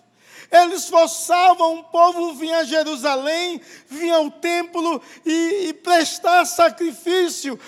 Eles 0.51 0.89
forçavam 0.89 1.79
o 1.79 1.85
povo 1.85 2.35
vir 2.35 2.53
a 2.53 2.65
Jerusalém, 2.65 3.61
vir 3.87 4.11
ao 4.11 4.31
templo 4.31 5.01
e, 5.25 5.69
e 5.69 5.73
prestar 5.73 6.45
sacrifício. 6.45 7.59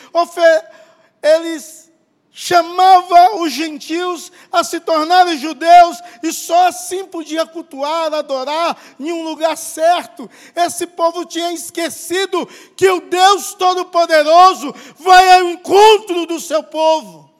Eles 1.24 1.90
chamava 2.30 3.36
os 3.36 3.50
gentios 3.50 4.30
a 4.52 4.62
se 4.62 4.78
tornarem 4.78 5.38
judeus 5.38 5.98
e 6.22 6.32
só 6.32 6.66
assim 6.66 7.06
podia 7.06 7.46
cultuar, 7.46 8.12
adorar 8.12 8.76
em 9.00 9.10
um 9.10 9.22
lugar 9.22 9.56
certo. 9.56 10.28
Esse 10.54 10.86
povo 10.86 11.24
tinha 11.24 11.50
esquecido 11.52 12.46
que 12.76 12.90
o 12.90 13.00
Deus 13.00 13.54
Todo-Poderoso 13.54 14.74
vai 14.96 15.32
ao 15.32 15.48
encontro 15.48 16.26
do 16.26 16.38
seu 16.38 16.62
povo, 16.62 17.32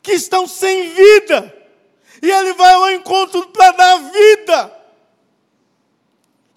que 0.00 0.12
estão 0.12 0.46
sem 0.46 0.90
vida, 0.90 1.56
e 2.22 2.30
ele 2.30 2.52
vai 2.52 2.74
ao 2.74 2.90
encontro 2.92 3.48
para 3.48 3.72
dar 3.72 3.96
vida. 3.96 4.80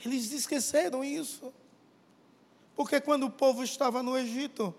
Eles 0.06 0.32
esqueceram 0.34 1.04
isso. 1.04 1.52
Porque 2.76 3.00
quando 3.00 3.28
o 3.28 3.32
povo 3.32 3.64
estava 3.64 4.04
no 4.04 4.18
Egito, 4.18 4.76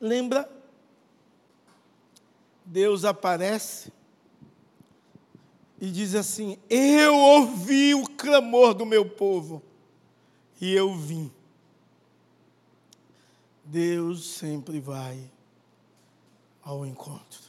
lembra? 0.00 0.48
Deus 2.64 3.04
aparece 3.04 3.92
e 5.80 5.90
diz 5.90 6.14
assim: 6.14 6.58
Eu 6.68 7.16
ouvi 7.16 7.94
o 7.94 8.06
clamor 8.06 8.74
do 8.74 8.86
meu 8.86 9.08
povo 9.08 9.62
e 10.60 10.72
eu 10.72 10.94
vim. 10.94 11.32
Deus 13.64 14.24
sempre 14.30 14.80
vai 14.80 15.18
ao 16.62 16.84
encontro. 16.84 17.40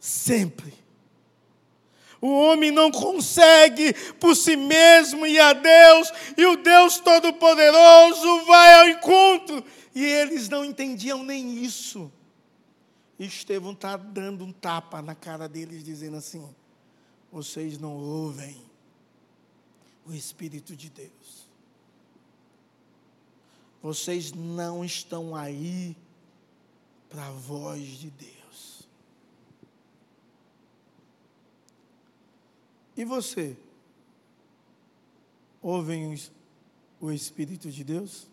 Sempre. 0.00 0.72
O 2.20 2.32
homem 2.32 2.70
não 2.70 2.90
consegue 2.90 3.92
por 4.14 4.34
si 4.34 4.56
mesmo 4.56 5.24
ir 5.24 5.38
a 5.38 5.52
Deus, 5.52 6.12
e 6.36 6.44
o 6.46 6.56
Deus 6.56 6.98
Todo-Poderoso 6.98 8.44
vai 8.44 8.74
ao 8.74 8.88
encontro. 8.88 9.64
E 9.94 10.04
eles 10.04 10.48
não 10.48 10.64
entendiam 10.64 11.22
nem 11.22 11.64
isso. 11.64 12.10
E 13.18 13.26
Estevão 13.26 13.72
está 13.72 13.96
dando 13.96 14.44
um 14.44 14.52
tapa 14.52 15.02
na 15.02 15.14
cara 15.14 15.48
deles, 15.48 15.82
dizendo 15.82 16.16
assim: 16.16 16.48
vocês 17.32 17.78
não 17.78 17.96
ouvem 17.96 18.60
o 20.06 20.14
Espírito 20.14 20.74
de 20.74 20.88
Deus. 20.88 21.48
Vocês 23.82 24.32
não 24.32 24.84
estão 24.84 25.36
aí 25.36 25.96
para 27.08 27.26
a 27.26 27.30
voz 27.30 27.84
de 27.86 28.10
Deus. 28.10 28.88
E 32.96 33.04
você? 33.04 33.56
Ouvem 35.62 36.18
o 37.00 37.12
Espírito 37.12 37.70
de 37.70 37.84
Deus? 37.84 38.28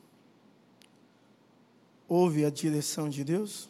Ouve 2.08 2.46
a 2.46 2.50
direção 2.50 3.10
de 3.10 3.24
Deus? 3.24 3.68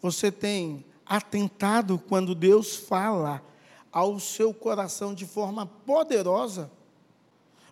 Você 0.00 0.30
tem 0.30 0.84
atentado 1.06 1.98
quando 1.98 2.34
Deus 2.34 2.76
fala 2.76 3.42
ao 3.90 4.18
seu 4.18 4.52
coração 4.52 5.14
de 5.14 5.26
forma 5.26 5.66
poderosa? 5.66 6.70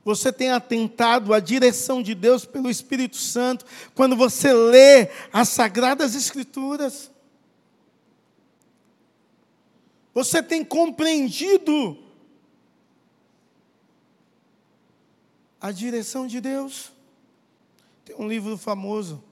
Você 0.04 0.32
tem 0.32 0.50
atentado 0.50 1.34
à 1.34 1.40
direção 1.40 2.02
de 2.02 2.14
Deus 2.14 2.44
pelo 2.46 2.70
Espírito 2.70 3.16
Santo 3.16 3.66
quando 3.94 4.16
você 4.16 4.52
lê 4.52 5.10
as 5.32 5.50
Sagradas 5.50 6.14
Escrituras? 6.14 7.10
Você 10.14 10.42
tem 10.42 10.64
compreendido 10.64 11.98
a 15.60 15.70
direção 15.70 16.26
de 16.26 16.40
Deus? 16.40 16.92
Tem 18.10 18.18
um 18.18 18.28
livro 18.28 18.58
famoso 18.58 19.22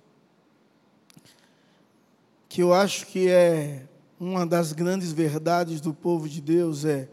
que 2.49 2.63
eu 2.63 2.73
acho 2.73 3.09
que 3.09 3.29
é 3.29 3.85
uma 4.21 4.47
das 4.47 4.73
grandes 4.73 5.11
verdades 5.11 5.81
do 5.81 5.93
povo 5.93 6.29
de 6.29 6.41
Deus 6.41 6.85
é 6.85 7.09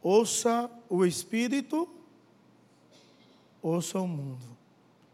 ouça 0.00 0.70
o 0.88 1.04
Espírito, 1.04 1.88
ouça 3.60 3.98
o 3.98 4.06
mundo. 4.06 4.46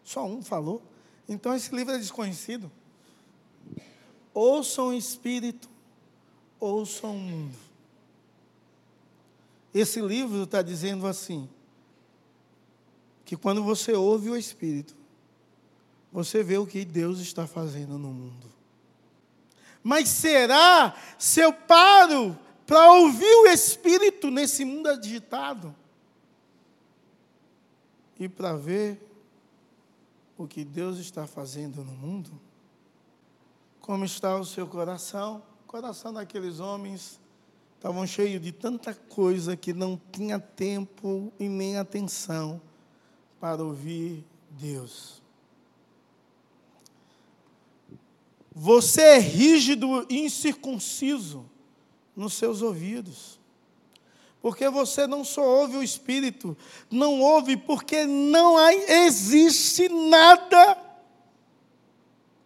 Só 0.04 0.26
um 0.26 0.42
falou. 0.42 0.82
Então 1.26 1.54
esse 1.54 1.74
livro 1.74 1.94
é 1.94 1.98
desconhecido. 1.98 2.70
Ouçam 4.34 4.88
o 4.88 4.92
Espírito, 4.92 5.70
ouçam 6.60 7.16
o 7.16 7.18
mundo. 7.18 7.56
Esse 9.72 10.02
livro 10.02 10.42
está 10.42 10.60
dizendo 10.60 11.06
assim: 11.06 11.48
que 13.24 13.38
quando 13.38 13.64
você 13.64 13.94
ouve 13.94 14.28
o 14.28 14.36
Espírito, 14.36 15.00
você 16.12 16.42
vê 16.42 16.58
o 16.58 16.66
que 16.66 16.84
Deus 16.84 17.18
está 17.20 17.46
fazendo 17.46 17.98
no 17.98 18.08
mundo. 18.08 18.52
Mas 19.82 20.08
será 20.10 20.94
se 21.18 21.40
eu 21.40 21.52
paro 21.52 22.38
para 22.66 22.92
ouvir 22.92 23.34
o 23.36 23.46
Espírito 23.46 24.30
nesse 24.30 24.64
mundo 24.64 24.88
agitado? 24.88 25.74
E 28.18 28.28
para 28.28 28.54
ver 28.54 29.00
o 30.36 30.46
que 30.46 30.64
Deus 30.64 30.98
está 30.98 31.26
fazendo 31.26 31.82
no 31.82 31.92
mundo? 31.92 32.30
Como 33.80 34.04
está 34.04 34.36
o 34.36 34.44
seu 34.44 34.66
coração? 34.66 35.42
O 35.64 35.66
coração 35.66 36.12
daqueles 36.12 36.60
homens 36.60 37.18
estavam 37.74 38.06
cheios 38.06 38.40
de 38.40 38.52
tanta 38.52 38.94
coisa 38.94 39.56
que 39.56 39.72
não 39.72 40.00
tinha 40.12 40.38
tempo 40.38 41.32
e 41.40 41.48
nem 41.48 41.78
atenção 41.78 42.60
para 43.40 43.64
ouvir 43.64 44.24
Deus. 44.50 45.21
Você 48.54 49.00
é 49.00 49.18
rígido 49.18 50.06
e 50.10 50.24
incircunciso 50.24 51.48
nos 52.14 52.34
seus 52.34 52.60
ouvidos. 52.60 53.40
Porque 54.40 54.68
você 54.68 55.06
não 55.06 55.24
só 55.24 55.42
ouve 55.42 55.76
o 55.76 55.82
Espírito, 55.82 56.56
não 56.90 57.20
ouve 57.20 57.56
porque 57.56 58.04
não 58.04 58.58
há, 58.58 58.74
existe 58.74 59.88
nada 59.88 60.76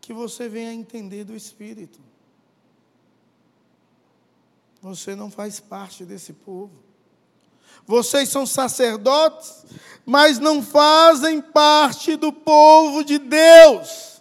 que 0.01 0.13
você 0.13 0.49
venha 0.49 0.73
entender 0.73 1.25
do 1.25 1.35
Espírito. 1.35 1.99
Você 4.83 5.17
não 5.17 5.31
faz 5.31 5.59
parte 5.59 6.05
desse 6.05 6.33
povo. 6.33 6.85
Vocês 7.87 8.29
são 8.29 8.47
sacerdotes, 8.47 9.65
mas 10.05 10.39
não 10.39 10.63
fazem 10.63 11.41
parte 11.41 12.15
do 12.15 12.33
povo 12.33 13.05
de 13.05 13.19
Deus. 13.19 14.16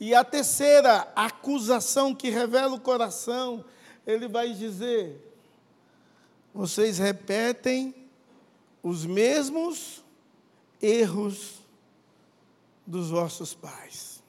E 0.00 0.14
a 0.14 0.24
terceira 0.24 1.12
acusação 1.14 2.14
que 2.14 2.30
revela 2.30 2.74
o 2.74 2.80
coração, 2.80 3.62
ele 4.06 4.26
vai 4.26 4.54
dizer: 4.54 5.20
vocês 6.54 6.96
repetem 6.96 7.94
os 8.82 9.04
mesmos 9.04 10.02
erros 10.80 11.60
dos 12.86 13.10
vossos 13.10 13.52
pais. 13.52 14.22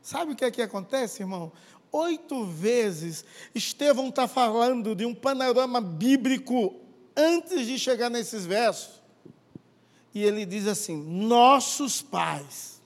Sabe 0.00 0.32
o 0.32 0.36
que 0.36 0.44
é 0.44 0.50
que 0.52 0.62
acontece, 0.62 1.22
irmão? 1.22 1.50
Oito 1.90 2.46
vezes 2.46 3.24
Estevão 3.52 4.08
está 4.08 4.28
falando 4.28 4.94
de 4.94 5.04
um 5.04 5.14
panorama 5.14 5.80
bíblico 5.80 6.76
antes 7.16 7.66
de 7.66 7.76
chegar 7.76 8.08
nesses 8.08 8.46
versos. 8.46 9.02
E 10.14 10.22
ele 10.22 10.46
diz 10.46 10.68
assim: 10.68 10.96
nossos 10.96 12.00
pais. 12.00 12.80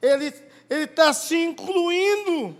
Ele 0.00 0.47
ele 0.68 0.84
está 0.84 1.12
se 1.12 1.36
incluindo 1.36 2.56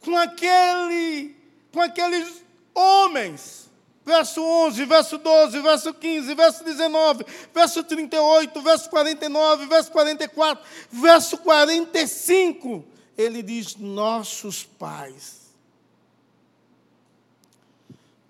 com, 0.00 0.16
aquele, 0.16 1.34
com 1.72 1.80
aqueles 1.80 2.44
homens. 2.74 3.68
Verso 4.04 4.42
11, 4.42 4.84
verso 4.86 5.18
12, 5.18 5.60
verso 5.60 5.92
15, 5.92 6.34
verso 6.34 6.64
19, 6.64 7.26
verso 7.52 7.84
38, 7.84 8.62
verso 8.62 8.88
49, 8.88 9.66
verso 9.66 9.92
44, 9.92 10.64
verso 10.90 11.36
45. 11.38 12.84
Ele 13.18 13.42
diz: 13.42 13.76
Nossos 13.76 14.64
pais. 14.64 15.48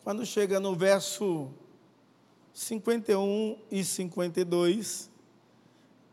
Quando 0.03 0.27
chega 0.27 0.59
no 0.59 0.75
verso 0.75 1.49
51 2.53 3.57
e 3.71 3.85
52, 3.85 5.09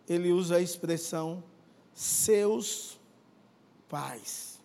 ele 0.07 0.31
usa 0.31 0.57
a 0.57 0.61
expressão 0.61 1.43
seus 1.95 2.94
pais. 3.95 4.59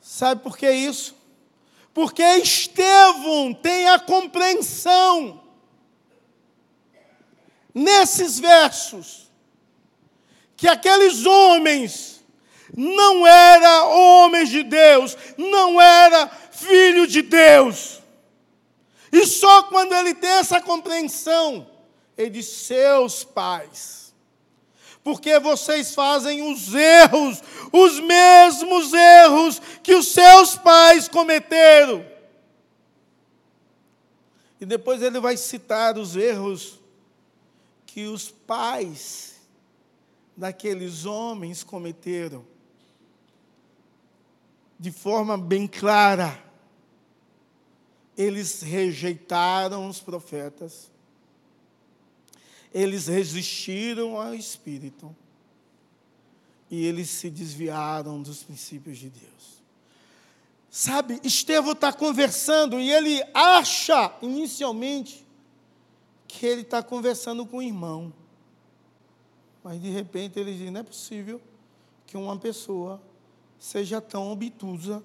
Sabe 0.00 0.42
por 0.42 0.56
que 0.56 0.70
isso? 0.70 1.16
Porque 1.92 2.22
Estevão 2.22 3.52
tem 3.52 3.88
a 3.88 3.98
compreensão 3.98 5.42
nesses 7.74 8.38
versos 8.38 9.28
que 10.56 10.68
aqueles 10.68 11.26
homens 11.26 12.22
não 12.76 13.26
era 13.26 13.86
homem 13.86 14.44
de 14.44 14.62
Deus, 14.62 15.16
não 15.36 15.80
era 15.80 16.28
filho 16.28 17.08
de 17.08 17.22
Deus. 17.22 18.00
E 19.10 19.26
só 19.26 19.64
quando 19.64 19.92
ele 19.94 20.14
tem 20.14 20.30
essa 20.30 20.60
compreensão, 20.60 21.68
ele 22.16 22.30
diz: 22.30 22.46
seus 22.46 23.24
pais, 23.24 23.99
porque 25.02 25.38
vocês 25.38 25.94
fazem 25.94 26.42
os 26.52 26.74
erros, 26.74 27.42
os 27.72 28.00
mesmos 28.00 28.92
erros 28.92 29.60
que 29.82 29.94
os 29.94 30.08
seus 30.08 30.56
pais 30.56 31.08
cometeram. 31.08 32.04
E 34.60 34.66
depois 34.66 35.02
ele 35.02 35.18
vai 35.18 35.36
citar 35.36 35.96
os 35.96 36.16
erros 36.16 36.78
que 37.86 38.06
os 38.06 38.30
pais 38.30 39.40
daqueles 40.36 41.06
homens 41.06 41.64
cometeram, 41.64 42.44
de 44.78 44.92
forma 44.92 45.36
bem 45.36 45.66
clara. 45.66 46.38
Eles 48.16 48.60
rejeitaram 48.60 49.88
os 49.88 49.98
profetas, 49.98 50.90
eles 52.72 53.06
resistiram 53.06 54.20
ao 54.20 54.34
Espírito 54.34 55.14
e 56.70 56.84
eles 56.86 57.10
se 57.10 57.28
desviaram 57.28 58.22
dos 58.22 58.42
princípios 58.42 58.98
de 58.98 59.10
Deus. 59.10 59.60
Sabe, 60.70 61.20
Estevão 61.24 61.72
está 61.72 61.92
conversando 61.92 62.78
e 62.78 62.90
ele 62.92 63.20
acha 63.34 64.14
inicialmente 64.22 65.26
que 66.28 66.46
ele 66.46 66.60
está 66.60 66.80
conversando 66.80 67.44
com 67.44 67.56
o 67.56 67.62
irmão. 67.62 68.12
Mas 69.64 69.82
de 69.82 69.90
repente 69.90 70.38
ele 70.38 70.56
diz: 70.56 70.70
não 70.70 70.80
é 70.80 70.84
possível 70.84 71.40
que 72.06 72.16
uma 72.16 72.36
pessoa 72.38 73.02
seja 73.58 74.00
tão 74.00 74.30
obtusa 74.30 75.02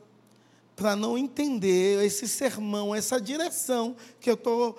para 0.76 0.96
não 0.96 1.18
entender 1.18 2.04
esse 2.06 2.28
sermão, 2.28 2.94
essa 2.94 3.20
direção 3.20 3.96
que 4.20 4.30
eu 4.30 4.36
estou 4.36 4.78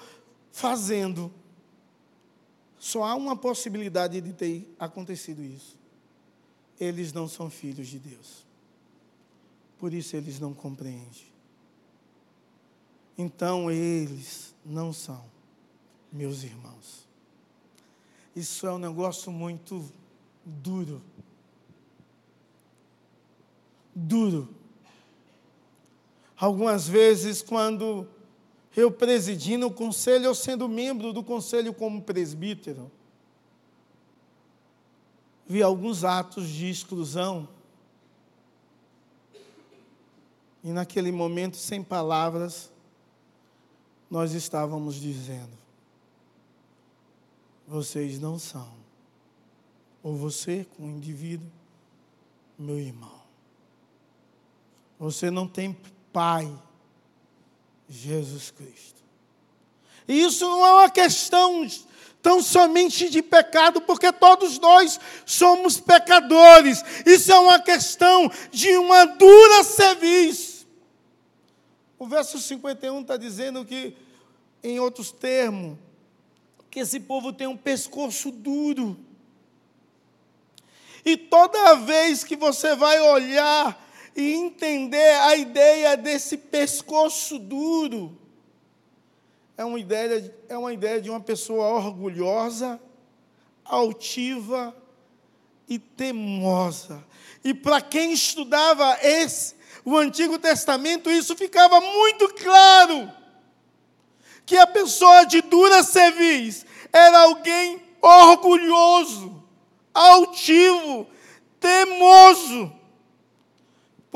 fazendo. 0.52 1.32
Só 2.86 3.02
há 3.02 3.16
uma 3.16 3.34
possibilidade 3.34 4.20
de 4.20 4.32
ter 4.32 4.76
acontecido 4.78 5.42
isso. 5.42 5.76
Eles 6.78 7.12
não 7.12 7.26
são 7.26 7.50
filhos 7.50 7.88
de 7.88 7.98
Deus. 7.98 8.46
Por 9.76 9.92
isso 9.92 10.14
eles 10.14 10.38
não 10.38 10.54
compreendem. 10.54 11.26
Então 13.18 13.72
eles 13.72 14.54
não 14.64 14.92
são 14.92 15.24
meus 16.12 16.44
irmãos. 16.44 17.08
Isso 18.36 18.64
é 18.68 18.72
um 18.72 18.78
negócio 18.78 19.32
muito 19.32 19.84
duro. 20.44 21.02
Duro. 23.92 24.48
Algumas 26.36 26.86
vezes, 26.86 27.42
quando 27.42 28.06
eu 28.76 28.90
presidindo 28.90 29.66
o 29.66 29.72
conselho, 29.72 30.26
eu 30.26 30.34
sendo 30.34 30.68
membro 30.68 31.12
do 31.12 31.24
conselho 31.24 31.72
como 31.72 32.02
presbítero, 32.02 32.90
vi 35.46 35.62
alguns 35.62 36.04
atos 36.04 36.48
de 36.48 36.68
exclusão 36.68 37.48
E 40.66 40.72
naquele 40.72 41.12
momento, 41.12 41.56
sem 41.56 41.80
palavras, 41.80 42.72
nós 44.10 44.32
estávamos 44.32 44.96
dizendo: 44.96 45.56
vocês 47.68 48.18
não 48.18 48.36
são, 48.36 48.68
ou 50.02 50.16
você, 50.16 50.66
com 50.76 50.88
o 50.88 50.90
indivíduo, 50.90 51.48
meu 52.58 52.80
irmão. 52.80 53.14
Você 54.98 55.30
não 55.30 55.46
tem 55.46 55.76
pai, 56.12 56.52
Jesus 57.88 58.50
Cristo. 58.50 59.02
E 60.08 60.22
isso 60.22 60.46
não 60.46 60.64
é 60.64 60.72
uma 60.72 60.90
questão 60.90 61.66
tão 62.22 62.42
somente 62.42 63.08
de 63.08 63.22
pecado, 63.22 63.80
porque 63.80 64.12
todos 64.12 64.58
nós 64.58 64.98
somos 65.24 65.78
pecadores. 65.78 66.82
Isso 67.04 67.32
é 67.32 67.38
uma 67.38 67.60
questão 67.60 68.30
de 68.50 68.76
uma 68.76 69.04
dura 69.04 69.62
serviço. 69.62 70.66
O 71.98 72.06
verso 72.06 72.38
51 72.38 73.00
está 73.00 73.16
dizendo 73.16 73.64
que, 73.64 73.96
em 74.62 74.80
outros 74.80 75.12
termos, 75.12 75.78
que 76.70 76.80
esse 76.80 77.00
povo 77.00 77.32
tem 77.32 77.46
um 77.46 77.56
pescoço 77.56 78.30
duro. 78.30 78.98
E 81.04 81.16
toda 81.16 81.76
vez 81.76 82.24
que 82.24 82.34
você 82.36 82.74
vai 82.74 83.00
olhar 83.00 83.85
e 84.16 84.32
entender 84.32 85.14
a 85.20 85.36
ideia 85.36 85.94
desse 85.94 86.38
pescoço 86.38 87.38
duro, 87.38 88.18
é 89.58 89.64
uma 89.64 89.78
ideia, 89.78 90.34
é 90.48 90.56
uma 90.56 90.72
ideia 90.72 91.00
de 91.02 91.10
uma 91.10 91.20
pessoa 91.20 91.66
orgulhosa, 91.68 92.80
altiva 93.62 94.74
e 95.68 95.78
temosa. 95.78 97.04
E 97.44 97.52
para 97.52 97.80
quem 97.82 98.12
estudava 98.12 98.98
esse, 99.02 99.54
o 99.84 99.96
Antigo 99.96 100.38
Testamento, 100.38 101.10
isso 101.10 101.36
ficava 101.36 101.78
muito 101.80 102.32
claro. 102.34 103.12
Que 104.46 104.56
a 104.56 104.66
pessoa 104.66 105.24
de 105.24 105.42
dura 105.42 105.82
cerviz 105.82 106.64
era 106.92 107.20
alguém 107.20 107.82
orgulhoso, 108.00 109.42
altivo, 109.92 111.06
temoso. 111.60 112.75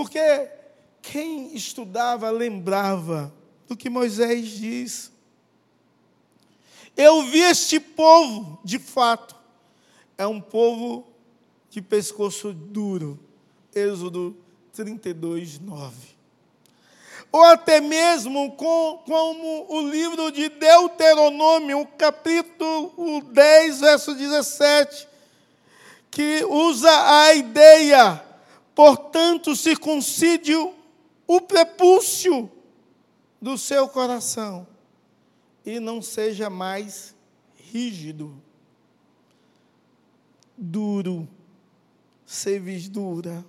Porque 0.00 0.48
quem 1.02 1.54
estudava 1.54 2.30
lembrava 2.30 3.30
do 3.68 3.76
que 3.76 3.90
Moisés 3.90 4.48
diz. 4.48 5.12
Eu 6.96 7.24
vi 7.24 7.40
este 7.40 7.78
povo, 7.78 8.58
de 8.64 8.78
fato, 8.78 9.36
é 10.16 10.26
um 10.26 10.40
povo 10.40 11.06
de 11.68 11.82
pescoço 11.82 12.54
duro. 12.54 13.20
Êxodo 13.74 14.34
32, 14.72 15.58
9. 15.58 15.94
Ou 17.30 17.44
até 17.44 17.78
mesmo 17.82 18.52
com, 18.52 19.02
como 19.04 19.66
o 19.68 19.86
livro 19.86 20.32
de 20.32 20.48
Deuteronômio, 20.48 21.86
capítulo 21.98 23.20
10, 23.20 23.80
verso 23.80 24.14
17, 24.14 25.06
que 26.10 26.42
usa 26.48 26.90
a 26.90 27.34
ideia, 27.34 28.29
portanto, 28.80 29.54
circuncide 29.54 30.54
o 31.26 31.38
prepúcio 31.38 32.50
do 33.38 33.58
seu 33.58 33.86
coração 33.86 34.66
e 35.66 35.78
não 35.78 36.00
seja 36.00 36.48
mais 36.48 37.14
rígido, 37.70 38.42
duro, 40.56 41.28
cerviz 42.24 42.88
dura 42.88 43.44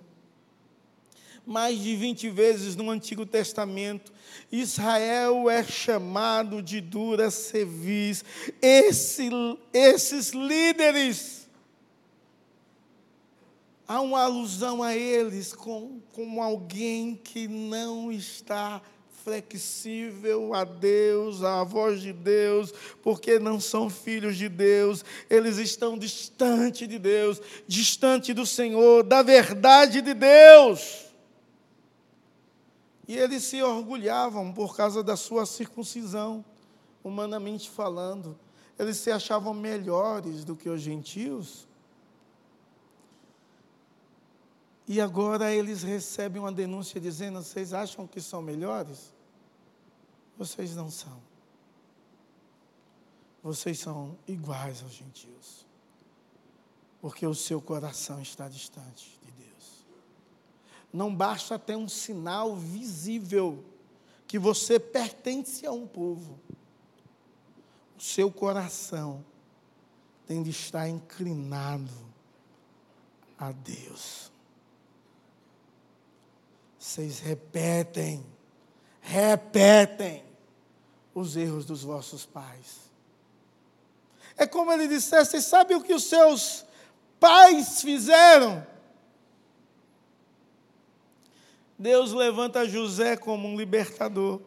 mais 1.46 1.80
de 1.80 1.96
20 1.96 2.30
vezes 2.30 2.76
no 2.76 2.90
Antigo 2.90 3.26
Testamento, 3.26 4.14
Israel 4.52 5.50
é 5.50 5.64
chamado 5.64 6.62
de 6.62 6.80
dura 6.80 7.32
cerviz. 7.32 8.24
Esse, 8.62 9.30
esses 9.74 10.30
líderes, 10.30 11.41
há 13.92 14.00
uma 14.00 14.22
alusão 14.22 14.82
a 14.82 14.96
eles 14.96 15.52
como, 15.52 16.02
como 16.14 16.42
alguém 16.42 17.14
que 17.14 17.46
não 17.46 18.10
está 18.10 18.82
flexível 19.22 20.54
a 20.54 20.64
Deus, 20.64 21.44
à 21.44 21.62
voz 21.66 22.00
de 22.00 22.14
Deus, 22.14 22.74
porque 23.04 23.38
não 23.38 23.60
são 23.60 23.90
filhos 23.90 24.38
de 24.38 24.48
Deus, 24.48 25.04
eles 25.30 25.58
estão 25.58 25.98
distante 25.98 26.88
de 26.88 26.98
Deus, 26.98 27.42
distante 27.68 28.34
do 28.34 28.46
Senhor, 28.46 29.04
da 29.04 29.22
verdade 29.22 30.02
de 30.02 30.14
Deus. 30.14 31.08
E 33.06 33.18
eles 33.18 33.44
se 33.44 33.62
orgulhavam 33.62 34.54
por 34.54 34.74
causa 34.74 35.04
da 35.04 35.18
sua 35.18 35.46
circuncisão, 35.46 36.46
humanamente 37.04 37.70
falando. 37.70 38.40
Eles 38.80 38.96
se 38.96 39.12
achavam 39.12 39.54
melhores 39.54 40.46
do 40.46 40.56
que 40.56 40.70
os 40.70 40.80
gentios. 40.80 41.68
E 44.92 45.00
agora 45.00 45.54
eles 45.54 45.84
recebem 45.84 46.42
uma 46.42 46.52
denúncia 46.52 47.00
dizendo: 47.00 47.42
vocês 47.42 47.74
acham 47.74 48.06
que 48.06 48.20
são 48.20 48.42
melhores? 48.42 49.14
Vocês 50.38 50.76
não 50.76 50.92
são. 50.92 51.22
Vocês 53.42 53.80
são 53.80 54.18
iguais 54.28 54.84
aos 54.84 54.92
gentios. 54.92 55.66
Porque 57.00 57.26
o 57.26 57.34
seu 57.34 57.62
coração 57.62 58.22
está 58.22 58.48
distante 58.48 59.22
não 60.94 61.14
basta 61.14 61.58
ter 61.58 61.76
um 61.76 61.88
sinal 61.88 62.56
visível 62.56 63.64
que 64.28 64.38
você 64.38 64.80
pertence 64.80 65.66
a 65.66 65.72
um 65.72 65.88
povo. 65.88 66.40
O 67.98 68.02
seu 68.02 68.32
coração 68.32 69.24
tem 70.28 70.44
de 70.44 70.50
estar 70.50 70.88
inclinado 70.88 71.92
a 73.38 73.52
Deus. 73.52 74.31
Vocês 76.82 77.20
repetem, 77.20 78.26
repetem 79.02 80.24
os 81.14 81.38
erros 81.38 81.64
dos 81.64 81.84
vossos 81.84 82.26
pais. 82.26 82.90
É 84.36 84.48
como 84.48 84.72
ele 84.72 84.88
dissesse: 84.88 85.40
sabe 85.44 85.76
o 85.76 85.84
que 85.84 85.94
os 85.94 86.06
seus 86.06 86.66
pais 87.20 87.84
fizeram? 87.84 88.66
Deus 91.78 92.14
levanta 92.14 92.68
José 92.68 93.16
como 93.16 93.48
um 93.48 93.56
libertador. 93.56 94.42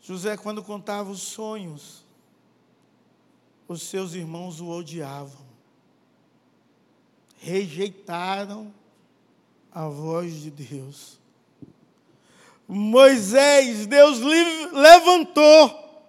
José, 0.00 0.38
quando 0.38 0.62
contava 0.62 1.10
os 1.10 1.20
sonhos, 1.20 2.06
os 3.68 3.82
seus 3.82 4.14
irmãos 4.14 4.60
o 4.60 4.68
odiavam, 4.70 5.44
rejeitaram 7.36 8.72
a 9.76 9.88
voz 9.88 10.40
de 10.40 10.50
Deus. 10.50 11.18
Moisés, 12.66 13.86
Deus 13.86 14.20
levantou 14.72 16.02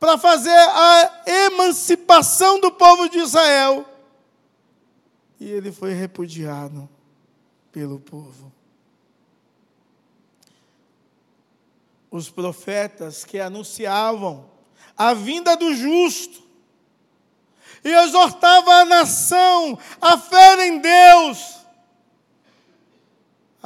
para 0.00 0.18
fazer 0.18 0.50
a 0.50 1.22
emancipação 1.24 2.58
do 2.58 2.72
povo 2.72 3.08
de 3.08 3.18
Israel. 3.18 3.86
E 5.38 5.48
ele 5.48 5.70
foi 5.70 5.92
repudiado 5.92 6.88
pelo 7.70 8.00
povo. 8.00 8.52
Os 12.10 12.28
profetas 12.28 13.24
que 13.24 13.38
anunciavam 13.38 14.50
a 14.98 15.14
vinda 15.14 15.56
do 15.56 15.72
justo 15.72 16.42
e 17.84 17.92
exortava 17.92 18.72
a 18.72 18.84
nação 18.84 19.78
a 20.00 20.18
fé 20.18 20.66
em 20.66 20.80
Deus, 20.80 21.65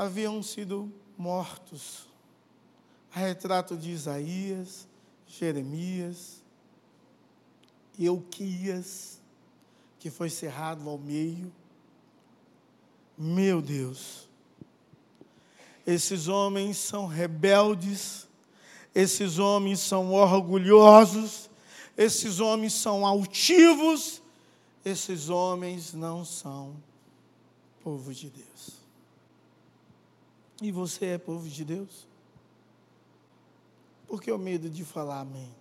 haviam 0.00 0.42
sido 0.42 0.90
mortos. 1.18 2.08
A 3.14 3.18
retrato 3.18 3.76
de 3.76 3.90
Isaías, 3.90 4.88
Jeremias, 5.26 6.42
Euquias, 7.98 9.20
que 9.98 10.08
foi 10.08 10.30
cerrado 10.30 10.88
ao 10.88 10.96
meio. 10.96 11.52
Meu 13.18 13.60
Deus, 13.60 14.26
esses 15.86 16.28
homens 16.28 16.78
são 16.78 17.06
rebeldes, 17.06 18.26
esses 18.94 19.38
homens 19.38 19.80
são 19.80 20.14
orgulhosos, 20.14 21.50
esses 21.94 22.40
homens 22.40 22.72
são 22.72 23.04
altivos, 23.04 24.22
esses 24.82 25.28
homens 25.28 25.92
não 25.92 26.24
são 26.24 26.74
povo 27.82 28.14
de 28.14 28.30
Deus. 28.30 28.79
E 30.60 30.70
você 30.70 31.06
é 31.06 31.18
povo 31.18 31.48
de 31.48 31.64
Deus? 31.64 32.06
Por 34.06 34.20
que 34.20 34.30
o 34.30 34.38
medo 34.38 34.68
de 34.68 34.84
falar 34.84 35.20
amém? 35.20 35.54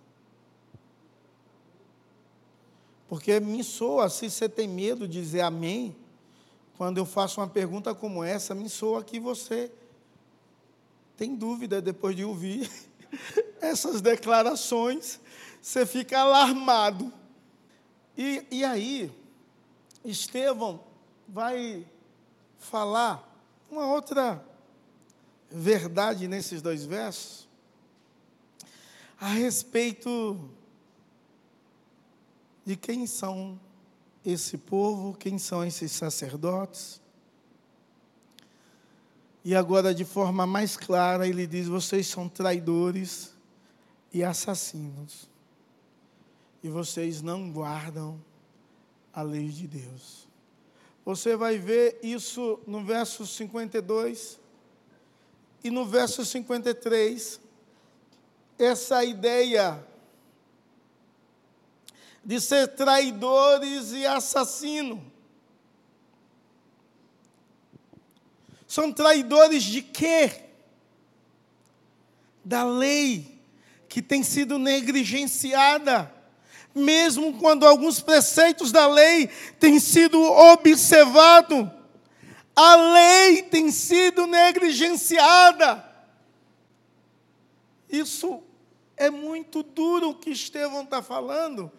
Porque 3.08 3.40
me 3.40 3.64
soa, 3.64 4.10
se 4.10 4.30
você 4.30 4.48
tem 4.48 4.68
medo 4.68 5.08
de 5.08 5.20
dizer 5.20 5.40
amém, 5.40 5.96
quando 6.76 6.98
eu 6.98 7.06
faço 7.06 7.40
uma 7.40 7.48
pergunta 7.48 7.94
como 7.94 8.22
essa, 8.22 8.54
me 8.54 8.68
soa 8.68 9.02
que 9.02 9.18
você 9.18 9.72
tem 11.16 11.34
dúvida 11.34 11.80
depois 11.80 12.14
de 12.14 12.24
ouvir 12.24 12.70
essas 13.60 14.00
declarações, 14.00 15.18
você 15.62 15.86
fica 15.86 16.20
alarmado. 16.20 17.12
E, 18.16 18.44
e 18.50 18.64
aí, 18.64 19.10
Estevão 20.04 20.80
vai 21.26 21.86
falar 22.58 23.26
uma 23.70 23.86
outra 23.86 24.44
verdade 25.50 26.28
nesses 26.28 26.62
dois 26.62 26.84
versos 26.84 27.50
a 29.20 29.28
respeito 29.28 30.48
de 32.64 32.74
quem 32.74 33.06
são 33.06 33.60
esse 34.24 34.56
povo, 34.56 35.14
quem 35.14 35.38
são 35.38 35.62
esses 35.62 35.92
sacerdotes. 35.92 37.00
E 39.44 39.54
agora, 39.54 39.94
de 39.94 40.04
forma 40.04 40.46
mais 40.46 40.76
clara, 40.76 41.28
ele 41.28 41.46
diz: 41.46 41.66
vocês 41.66 42.06
são 42.06 42.28
traidores 42.28 43.34
e 44.12 44.24
assassinos, 44.24 45.28
e 46.62 46.68
vocês 46.68 47.20
não 47.20 47.50
guardam 47.50 48.18
a 49.12 49.20
lei 49.20 49.48
de 49.48 49.66
Deus. 49.66 50.26
Você 51.04 51.36
vai 51.36 51.58
ver 51.58 51.98
isso 52.02 52.58
no 52.66 52.84
verso 52.84 53.26
52 53.26 54.38
e 55.62 55.70
no 55.70 55.84
verso 55.84 56.24
53, 56.24 57.40
essa 58.58 59.04
ideia 59.04 59.84
de 62.24 62.40
ser 62.40 62.68
traidores 62.68 63.92
e 63.92 64.06
assassinos. 64.06 65.00
São 68.66 68.92
traidores 68.92 69.62
de 69.62 69.82
quê? 69.82 70.44
Da 72.44 72.64
lei 72.64 73.40
que 73.88 74.00
tem 74.00 74.22
sido 74.22 74.58
negligenciada, 74.58 76.14
mesmo 76.74 77.38
quando 77.38 77.66
alguns 77.66 78.00
preceitos 78.00 78.70
da 78.70 78.86
lei 78.86 79.26
têm 79.58 79.80
sido 79.80 80.22
observados 80.22 81.68
a 82.60 82.76
lei 82.76 83.42
tem 83.42 83.70
sido 83.70 84.26
negligenciada. 84.26 85.82
Isso 87.88 88.42
é 88.96 89.08
muito 89.08 89.62
duro 89.62 90.10
o 90.10 90.14
que 90.14 90.30
Estevão 90.30 90.82
está 90.82 91.02
falando, 91.02 91.72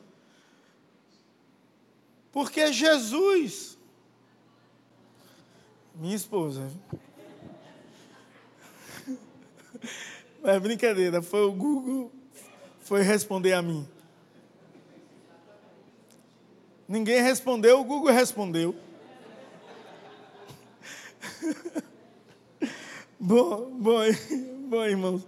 porque 2.32 2.74
Jesus, 2.74 3.78
minha 5.94 6.16
esposa, 6.16 6.68
é 10.44 10.60
brincadeira, 10.60 11.22
foi 11.22 11.46
o 11.46 11.52
Google, 11.52 12.12
foi 12.80 13.04
responder 13.04 13.54
a 13.54 13.62
mim. 13.62 13.88
Ninguém 16.88 17.22
respondeu, 17.22 17.80
o 17.80 17.84
Google 17.86 18.12
respondeu. 18.12 18.76
bom, 23.20 23.72
bom, 23.80 24.02
bom, 24.70 24.86
irmãos. 24.86 25.28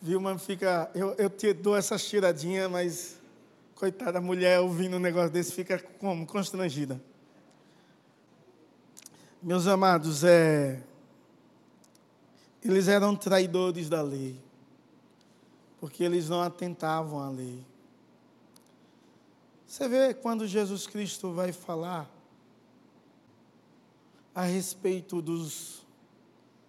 Vilma 0.00 0.38
fica. 0.38 0.90
Eu, 0.94 1.14
eu 1.14 1.28
te 1.28 1.52
dou 1.52 1.76
essas 1.76 2.04
tiradinhas, 2.04 2.70
mas 2.70 3.18
coitada, 3.74 4.18
a 4.18 4.20
mulher 4.20 4.60
ouvindo 4.60 4.96
um 4.96 5.00
negócio 5.00 5.30
desse 5.30 5.52
fica 5.52 5.78
como? 5.98 6.26
Constrangida. 6.26 7.00
Meus 9.42 9.66
amados, 9.66 10.24
é, 10.24 10.82
eles 12.64 12.88
eram 12.88 13.14
traidores 13.14 13.88
da 13.88 14.02
lei, 14.02 14.38
porque 15.80 16.02
eles 16.02 16.28
não 16.28 16.42
atentavam 16.42 17.20
à 17.20 17.30
lei. 17.30 17.64
Você 19.64 19.88
vê 19.88 20.12
quando 20.14 20.46
Jesus 20.46 20.86
Cristo 20.86 21.32
vai 21.32 21.52
falar 21.52 22.10
a 24.34 24.42
respeito 24.42 25.20
dos 25.20 25.86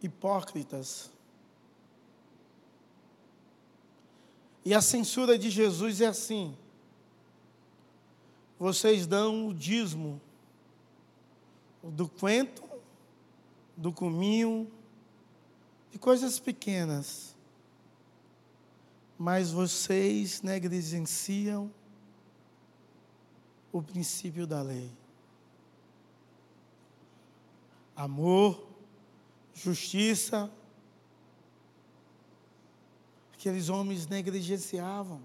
hipócritas. 0.02 1.12
E 4.64 4.74
a 4.74 4.82
censura 4.82 5.38
de 5.38 5.50
Jesus 5.50 6.02
é 6.02 6.08
assim: 6.08 6.56
vocês 8.58 9.08
dão 9.08 9.48
o 9.48 9.54
dízimo 9.54 10.22
do 11.82 12.08
quento, 12.08 12.64
do 13.76 13.92
cominho, 13.92 14.70
de 15.92 15.98
coisas 15.98 16.40
pequenas, 16.40 17.36
mas 19.18 19.52
vocês 19.52 20.42
negligenciam 20.42 21.72
o 23.72 23.82
princípio 23.82 24.46
da 24.46 24.62
lei 24.62 24.99
amor, 28.00 28.66
justiça. 29.54 30.50
Aqueles 33.34 33.68
homens 33.68 34.08
negligenciavam. 34.08 35.22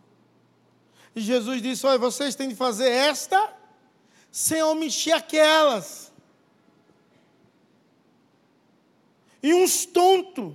E 1.15 1.21
Jesus 1.21 1.63
disse: 1.63 1.87
Olha, 1.87 1.99
vocês 1.99 2.35
têm 2.35 2.49
de 2.49 2.57
fazer 2.57 2.89
esta 2.89 3.53
sem 4.31 4.61
omitir 4.65 5.15
aquelas. 5.15 6.13
E 9.41 9.55
uns 9.55 9.87
tontos 9.87 10.55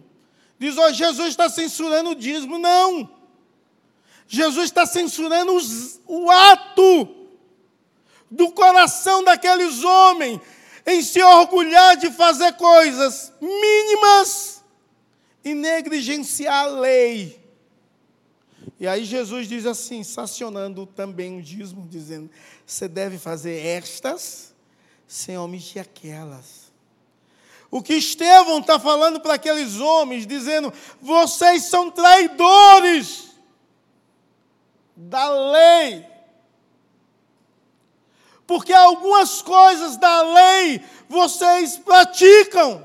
diz: 0.57 0.77
Olha, 0.77 0.93
Jesus 0.93 1.29
está 1.29 1.49
censurando 1.49 2.09
o 2.09 2.15
dízimo. 2.15 2.57
Não. 2.59 3.17
Jesus 4.27 4.65
está 4.65 4.85
censurando 4.85 5.55
os, 5.55 6.01
o 6.05 6.29
ato 6.29 7.15
do 8.29 8.51
coração 8.51 9.23
daqueles 9.23 9.83
homens 9.83 10.41
em 10.89 11.01
se 11.01 11.21
orgulhar 11.21 11.97
de 11.97 12.11
fazer 12.11 12.53
coisas 12.53 13.31
mínimas 13.39 14.63
e 15.43 15.53
negligenciar 15.53 16.65
a 16.65 16.67
lei. 16.67 17.39
E 18.79 18.87
aí 18.87 19.03
Jesus 19.03 19.47
diz 19.47 19.65
assim, 19.65 20.03
sacionando 20.03 20.85
também 20.85 21.37
o 21.37 21.41
dízimo, 21.41 21.87
dizendo: 21.87 22.29
você 22.65 22.87
deve 22.87 23.17
fazer 23.17 23.65
estas 23.65 24.53
sem 25.07 25.37
omitir 25.37 25.81
aquelas. 25.81 26.69
O 27.71 27.83
que 27.83 27.93
Estevão 27.93 28.59
está 28.59 28.79
falando 28.79 29.19
para 29.19 29.35
aqueles 29.35 29.79
homens, 29.79 30.25
dizendo: 30.25 30.73
vocês 31.01 31.65
são 31.65 31.91
traidores 31.91 33.29
da 34.95 35.29
lei. 35.29 36.08
Porque 38.49 38.73
algumas 38.73 39.43
coisas 39.43 39.95
da 39.95 40.23
lei 40.23 40.83
vocês 41.07 41.77
praticam, 41.77 42.83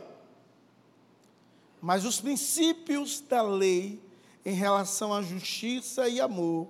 mas 1.81 2.05
os 2.05 2.21
princípios 2.21 3.23
da 3.23 3.41
lei 3.41 3.99
em 4.45 4.53
relação 4.53 5.11
à 5.11 5.23
justiça 5.23 6.07
e 6.07 6.21
amor 6.21 6.69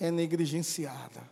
é 0.00 0.10
negligenciada. 0.10 1.30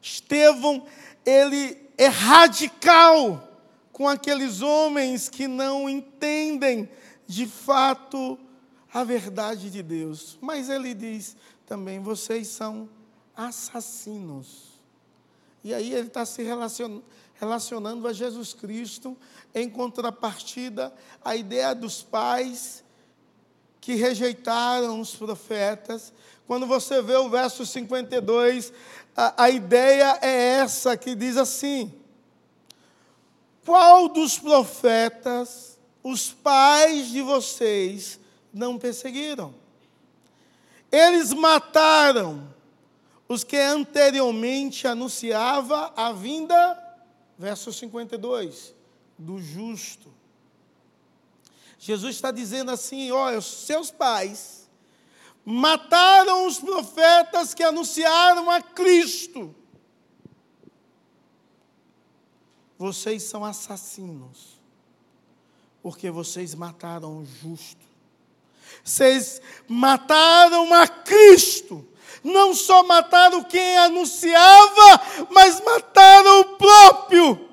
Estevão, 0.00 0.86
ele 1.26 1.76
é 1.98 2.06
radical 2.06 3.48
com 3.90 4.06
aqueles 4.06 4.62
homens 4.62 5.28
que 5.28 5.48
não 5.48 5.90
entendem 5.90 6.88
de 7.26 7.48
fato 7.48 8.38
a 8.94 9.02
verdade 9.02 9.70
de 9.70 9.82
Deus. 9.82 10.38
Mas 10.40 10.68
ele 10.68 10.94
diz 10.94 11.36
também: 11.70 12.00
vocês 12.00 12.48
são 12.48 12.88
assassinos. 13.36 14.80
E 15.62 15.72
aí 15.72 15.94
ele 15.94 16.08
está 16.08 16.26
se 16.26 16.42
relacionando 17.34 18.08
a 18.08 18.12
Jesus 18.12 18.52
Cristo, 18.52 19.16
em 19.54 19.70
contrapartida 19.70 20.92
à 21.24 21.36
ideia 21.36 21.72
dos 21.72 22.02
pais 22.02 22.82
que 23.80 23.94
rejeitaram 23.94 25.00
os 25.00 25.14
profetas. 25.14 26.12
Quando 26.44 26.66
você 26.66 27.00
vê 27.00 27.14
o 27.14 27.30
verso 27.30 27.64
52, 27.64 28.72
a, 29.16 29.44
a 29.44 29.50
ideia 29.50 30.18
é 30.20 30.58
essa 30.58 30.96
que 30.96 31.14
diz 31.14 31.36
assim: 31.36 31.94
Qual 33.64 34.08
dos 34.08 34.40
profetas 34.40 35.78
os 36.02 36.32
pais 36.32 37.10
de 37.10 37.22
vocês 37.22 38.18
não 38.52 38.76
perseguiram? 38.76 39.59
Eles 40.90 41.32
mataram 41.32 42.52
os 43.28 43.44
que 43.44 43.56
anteriormente 43.56 44.88
anunciava 44.88 45.92
a 45.96 46.12
vinda, 46.12 46.98
verso 47.38 47.72
52, 47.72 48.74
do 49.16 49.38
justo. 49.38 50.12
Jesus 51.78 52.16
está 52.16 52.30
dizendo 52.30 52.70
assim: 52.70 53.10
olha, 53.10 53.40
seus 53.40 53.90
pais 53.90 54.68
mataram 55.44 56.46
os 56.46 56.58
profetas 56.58 57.54
que 57.54 57.62
anunciaram 57.62 58.50
a 58.50 58.60
Cristo. 58.60 59.54
Vocês 62.76 63.22
são 63.22 63.44
assassinos, 63.44 64.60
porque 65.82 66.10
vocês 66.10 66.54
mataram 66.54 67.18
o 67.18 67.24
justo. 67.24 67.89
Vocês 68.84 69.40
mataram 69.68 70.72
a 70.74 70.86
Cristo. 70.86 71.86
Não 72.22 72.54
só 72.54 72.82
mataram 72.82 73.42
quem 73.42 73.78
anunciava, 73.78 75.26
mas 75.30 75.60
mataram 75.60 76.40
o 76.40 76.44
próprio. 76.56 77.48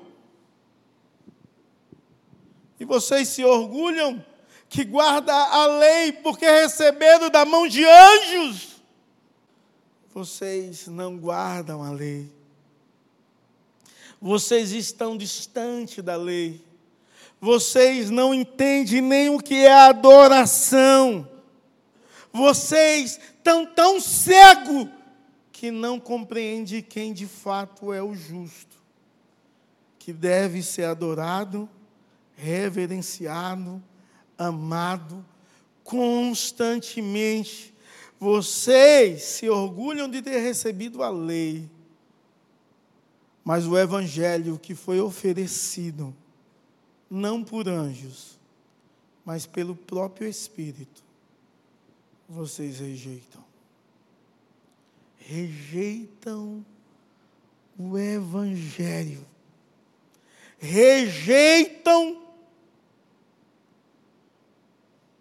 E 2.78 2.84
vocês 2.84 3.28
se 3.28 3.44
orgulham 3.44 4.24
que 4.68 4.84
guarda 4.84 5.32
a 5.34 5.66
lei 5.66 6.12
porque 6.12 6.44
receberam 6.44 7.30
da 7.30 7.44
mão 7.44 7.66
de 7.66 7.84
anjos. 7.84 8.76
Vocês 10.12 10.86
não 10.86 11.16
guardam 11.16 11.82
a 11.82 11.90
lei. 11.90 12.30
Vocês 14.20 14.72
estão 14.72 15.16
distante 15.16 16.02
da 16.02 16.16
lei. 16.16 16.67
Vocês 17.40 18.10
não 18.10 18.34
entendem 18.34 19.00
nem 19.00 19.30
o 19.30 19.38
que 19.38 19.54
é 19.54 19.72
adoração. 19.72 21.28
Vocês 22.32 23.18
estão 23.18 23.64
tão 23.64 24.00
cegos 24.00 24.88
que 25.52 25.70
não 25.70 25.98
compreendem 25.98 26.82
quem 26.82 27.12
de 27.12 27.26
fato 27.26 27.92
é 27.92 28.02
o 28.02 28.14
justo, 28.14 28.76
que 29.98 30.12
deve 30.12 30.62
ser 30.62 30.84
adorado, 30.84 31.68
reverenciado, 32.36 33.82
amado 34.36 35.24
constantemente. 35.82 37.74
Vocês 38.20 39.22
se 39.22 39.48
orgulham 39.48 40.08
de 40.08 40.20
ter 40.20 40.38
recebido 40.38 41.02
a 41.02 41.08
lei, 41.08 41.68
mas 43.42 43.66
o 43.66 43.78
evangelho 43.78 44.58
que 44.58 44.74
foi 44.74 45.00
oferecido, 45.00 46.14
não 47.10 47.42
por 47.42 47.68
anjos, 47.68 48.38
mas 49.24 49.46
pelo 49.46 49.74
próprio 49.74 50.28
Espírito, 50.28 51.02
vocês 52.28 52.80
rejeitam. 52.80 53.44
Rejeitam 55.18 56.64
o 57.78 57.96
evangelho. 57.98 59.26
Rejeitam 60.58 62.22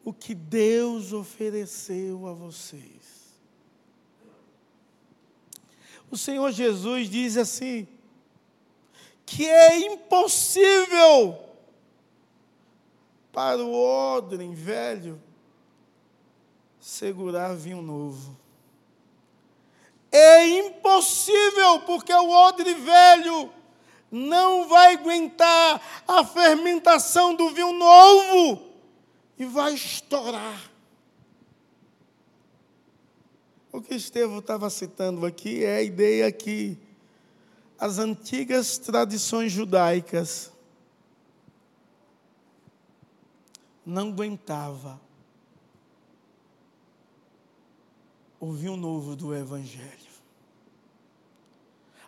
o 0.03 0.13
que 0.13 0.33
Deus 0.33 1.13
ofereceu 1.13 2.27
a 2.27 2.33
vocês. 2.33 2.81
O 6.09 6.17
Senhor 6.17 6.51
Jesus 6.51 7.09
diz 7.09 7.35
assim: 7.35 7.87
que 9.25 9.45
é 9.45 9.79
impossível 9.91 11.46
para 13.37 13.63
o 13.63 13.71
odre 13.71 14.47
velho 14.55 15.21
segurar 16.79 17.53
vinho 17.53 17.83
novo. 17.83 18.35
É 20.11 20.47
impossível, 20.47 21.81
porque 21.81 22.11
o 22.11 22.31
odre 22.31 22.73
velho 22.73 23.53
não 24.09 24.67
vai 24.67 24.95
aguentar 24.95 25.79
a 26.07 26.25
fermentação 26.25 27.35
do 27.35 27.51
vinho 27.51 27.73
novo 27.73 28.59
e 29.37 29.45
vai 29.45 29.75
estourar. 29.75 30.71
O 33.71 33.79
que 33.83 33.93
Estevão 33.93 34.39
estava 34.39 34.67
citando 34.71 35.23
aqui 35.27 35.63
é 35.63 35.75
a 35.75 35.83
ideia 35.83 36.31
que 36.31 36.75
as 37.77 37.99
antigas 37.99 38.79
tradições 38.79 39.51
judaicas 39.51 40.56
não 43.87 44.09
aguentava 44.09 44.99
o 48.37 48.51
vinho 48.51 48.75
novo 48.75 49.15
do 49.15 49.33
Evangelho. 49.33 50.11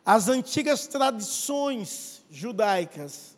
As 0.06 0.28
antigas 0.28 0.88
tradições 0.88 2.22
judaicas 2.30 3.38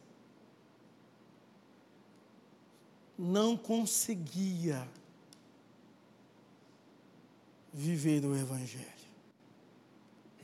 não 3.15 3.55
conseguia 3.55 4.89
viver 7.71 8.25
o 8.25 8.35
Evangelho. 8.35 8.87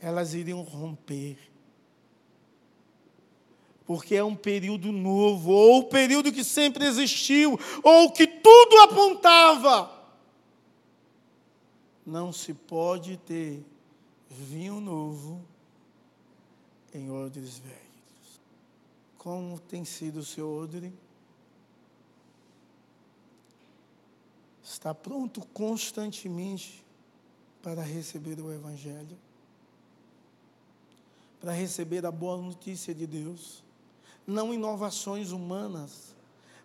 Elas 0.00 0.34
iriam 0.34 0.62
romper. 0.62 1.36
Porque 3.88 4.14
é 4.14 4.22
um 4.22 4.36
período 4.36 4.92
novo, 4.92 5.50
ou 5.50 5.80
o 5.80 5.84
período 5.88 6.30
que 6.30 6.44
sempre 6.44 6.84
existiu, 6.84 7.58
ou 7.82 8.12
que 8.12 8.24
tudo 8.24 8.76
apontava. 8.82 9.90
Não 12.06 12.32
se 12.32 12.54
pode 12.54 13.16
ter 13.16 13.64
vinho 14.30 14.80
novo 14.80 15.44
em 16.94 17.10
odres 17.10 17.58
velhos. 17.58 18.40
Como 19.16 19.58
tem 19.58 19.84
sido 19.84 20.20
o 20.20 20.24
seu 20.24 20.48
odre? 20.48 20.92
está 24.78 24.94
pronto 24.94 25.40
constantemente 25.48 26.84
para 27.62 27.82
receber 27.82 28.40
o 28.40 28.52
Evangelho, 28.52 29.18
para 31.40 31.52
receber 31.52 32.06
a 32.06 32.12
boa 32.12 32.36
notícia 32.36 32.94
de 32.94 33.06
Deus, 33.06 33.62
não 34.28 34.52
inovações 34.52 35.32
humanas, 35.32 36.14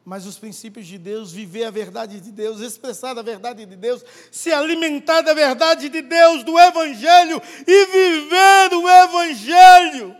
mas 0.04 0.26
os 0.26 0.38
princípios 0.38 0.86
de 0.86 0.98
Deus, 0.98 1.32
viver 1.32 1.64
a 1.64 1.72
verdade 1.72 2.20
de 2.20 2.30
Deus, 2.30 2.60
expressar 2.60 3.18
a 3.18 3.22
verdade 3.22 3.66
de 3.66 3.76
Deus, 3.78 4.04
se 4.30 4.52
alimentar 4.52 5.22
da 5.22 5.34
verdade 5.34 5.88
de 5.88 6.02
Deus, 6.02 6.44
do 6.44 6.60
Evangelho 6.60 7.42
e 7.66 7.86
viver 7.86 8.76
o 8.76 8.90
Evangelho. 8.90 10.16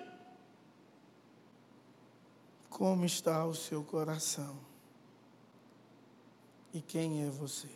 Como 2.70 3.06
está 3.06 3.46
o 3.46 3.54
seu 3.54 3.84
coração? 3.84 4.58
E 6.74 6.82
quem 6.82 7.28
é 7.28 7.30
você? 7.30 7.68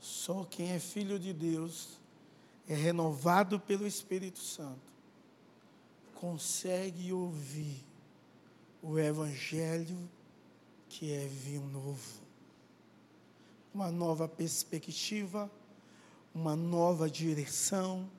Só 0.00 0.44
quem 0.44 0.72
é 0.72 0.80
filho 0.80 1.18
de 1.18 1.32
Deus 1.32 1.98
é 2.68 2.74
renovado 2.74 3.58
pelo 3.60 3.86
Espírito 3.86 4.40
Santo, 4.40 4.87
consegue 6.20 7.12
ouvir 7.12 7.84
o 8.82 8.98
Evangelho 8.98 9.96
que 10.88 11.12
é 11.12 11.24
vinho 11.26 11.64
novo, 11.68 12.20
uma 13.72 13.92
nova 13.92 14.26
perspectiva, 14.26 15.48
uma 16.34 16.56
nova 16.56 17.08
direção, 17.08 18.10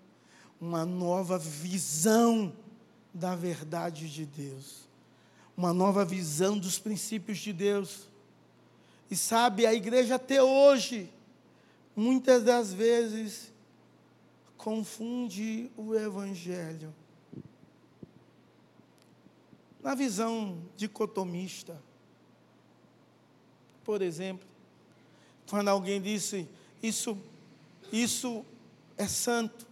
uma 0.61 0.85
nova 0.85 1.37
visão 1.37 2.55
da 3.13 3.35
verdade 3.35 4.09
de 4.09 4.25
Deus, 4.25 4.87
uma 5.57 5.73
nova 5.73 6.05
visão 6.05 6.57
dos 6.57 6.79
princípios 6.79 7.39
de 7.39 7.51
Deus. 7.51 8.07
E 9.11 9.15
sabe, 9.17 9.65
a 9.65 9.73
igreja 9.73 10.15
até 10.15 10.41
hoje, 10.41 11.11
muitas 11.93 12.43
das 12.45 12.71
vezes, 12.71 13.51
confunde 14.55 15.69
o 15.75 15.93
Evangelho 15.93 16.93
na 19.89 19.95
visão 19.95 20.61
dicotomista. 20.77 21.81
Por 23.83 24.03
exemplo, 24.03 24.47
quando 25.49 25.69
alguém 25.69 25.99
disse 25.99 26.47
isso, 26.79 27.17
isso 27.91 28.45
é 28.95 29.07
santo 29.07 29.65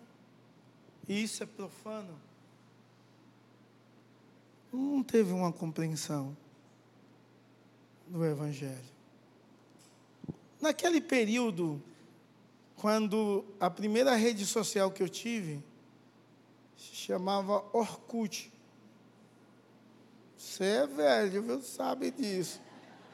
e 1.08 1.22
isso 1.22 1.44
é 1.44 1.46
profano, 1.46 2.20
não 4.74 5.04
teve 5.04 5.32
uma 5.32 5.54
compreensão 5.54 6.36
do 8.08 8.26
Evangelho. 8.26 8.90
Naquele 10.60 11.00
período, 11.00 11.80
quando 12.76 13.46
a 13.60 13.70
primeira 13.70 14.16
rede 14.16 14.48
social 14.48 14.90
que 14.90 15.04
eu 15.04 15.10
tive 15.10 15.64
se 16.76 16.96
chamava 16.96 17.64
Orkut. 17.72 18.52
Você 20.38 20.64
é 20.64 20.88
velho, 20.88 21.42
viu? 21.42 21.62
Sabe 21.62 22.12
disso. 22.12 22.62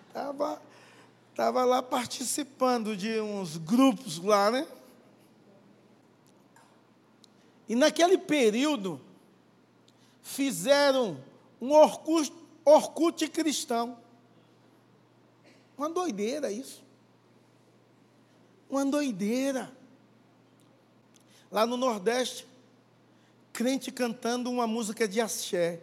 Estava 0.08 0.62
tava 1.36 1.66
lá 1.66 1.82
participando 1.82 2.96
de 2.96 3.20
uns 3.20 3.58
grupos 3.58 4.20
lá, 4.20 4.52
né? 4.52 4.68
E 7.68 7.76
naquele 7.76 8.18
período, 8.18 9.02
fizeram 10.22 11.18
um 11.60 11.72
Orkut, 11.72 12.32
Orkut 12.64 13.28
cristão. 13.30 13.98
Uma 15.78 15.90
doideira 15.90 16.52
isso. 16.52 16.84
Uma 18.70 18.86
doideira. 18.86 19.72
Lá 21.50 21.66
no 21.66 21.78
Nordeste, 21.78 22.48
crente 23.52 23.92
cantando 23.92 24.52
uma 24.52 24.68
música 24.68 25.08
de 25.08 25.22
axé. 25.22 25.82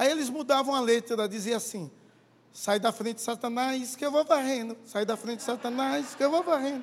Aí 0.00 0.10
eles 0.10 0.30
mudavam 0.30 0.74
a 0.74 0.80
letra, 0.80 1.28
dizia 1.28 1.58
assim: 1.58 1.90
sai 2.54 2.80
da 2.80 2.90
frente, 2.90 3.20
Satanás, 3.20 3.94
que 3.94 4.02
eu 4.02 4.10
vou 4.10 4.24
varrendo. 4.24 4.74
Sai 4.86 5.04
da 5.04 5.14
frente, 5.14 5.42
Satanás, 5.42 6.14
que 6.14 6.24
eu 6.24 6.30
vou 6.30 6.42
varrendo. 6.42 6.82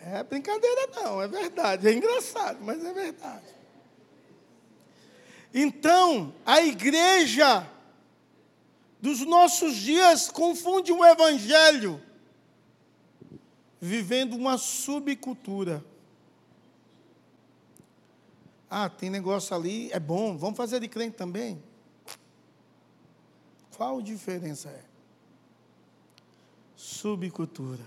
É 0.00 0.22
brincadeira, 0.22 0.88
não, 0.94 1.20
é 1.20 1.26
verdade. 1.26 1.88
É 1.88 1.92
engraçado, 1.92 2.58
mas 2.60 2.84
é 2.84 2.92
verdade. 2.92 3.46
Então, 5.52 6.32
a 6.46 6.62
igreja 6.62 7.68
dos 9.00 9.22
nossos 9.22 9.74
dias 9.74 10.30
confunde 10.30 10.92
o 10.92 11.04
evangelho 11.04 12.00
vivendo 13.80 14.34
uma 14.34 14.56
subcultura. 14.56 15.84
Ah, 18.70 18.88
tem 18.88 19.08
negócio 19.08 19.54
ali, 19.56 19.90
é 19.92 19.98
bom, 19.98 20.36
vamos 20.36 20.56
fazer 20.56 20.80
de 20.80 20.88
crente 20.88 21.16
também. 21.16 21.62
Qual 23.76 24.02
diferença 24.02 24.68
é? 24.68 24.84
Subcultura. 26.74 27.86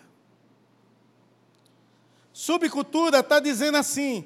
Subcultura 2.32 3.20
está 3.20 3.40
dizendo 3.40 3.78
assim: 3.78 4.26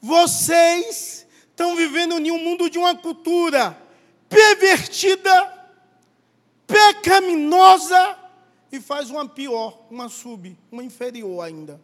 vocês 0.00 1.26
estão 1.48 1.74
vivendo 1.74 2.18
em 2.18 2.30
um 2.30 2.38
mundo 2.38 2.70
de 2.70 2.78
uma 2.78 2.94
cultura 2.94 3.76
pervertida, 4.28 5.68
pecaminosa, 6.66 8.16
e 8.70 8.80
faz 8.80 9.10
uma 9.10 9.28
pior, 9.28 9.86
uma 9.90 10.08
sub, 10.08 10.56
uma 10.70 10.84
inferior 10.84 11.42
ainda. 11.42 11.80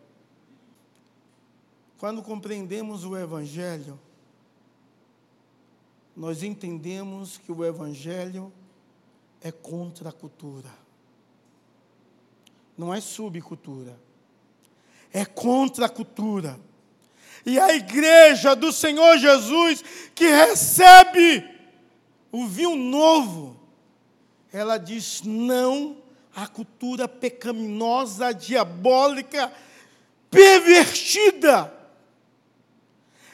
Quando 1.99 2.23
compreendemos 2.23 3.05
o 3.05 3.17
Evangelho, 3.17 3.99
nós 6.15 6.43
entendemos 6.43 7.39
que 7.39 7.51
o 7.51 7.65
Evangelho 7.65 8.53
é 9.41 9.51
contra 9.51 10.11
a 10.11 10.13
cultura. 10.13 10.69
Não 12.77 12.93
é 12.93 13.01
subcultura. 13.01 13.99
É 15.13 15.25
contra 15.25 15.87
a 15.87 15.89
cultura. 15.89 16.61
E 17.45 17.59
a 17.59 17.75
igreja 17.75 18.55
do 18.55 18.73
Senhor 18.73 19.17
Jesus, 19.19 19.83
que 20.15 20.27
recebe 20.27 21.49
o 22.31 22.47
vinho 22.47 22.77
novo, 22.77 23.59
ela 24.53 24.77
diz 24.77 25.23
não 25.23 25.97
a 26.35 26.47
cultura 26.47 27.09
pecaminosa, 27.09 28.35
diabólica, 28.35 29.51
pervertida. 30.31 31.76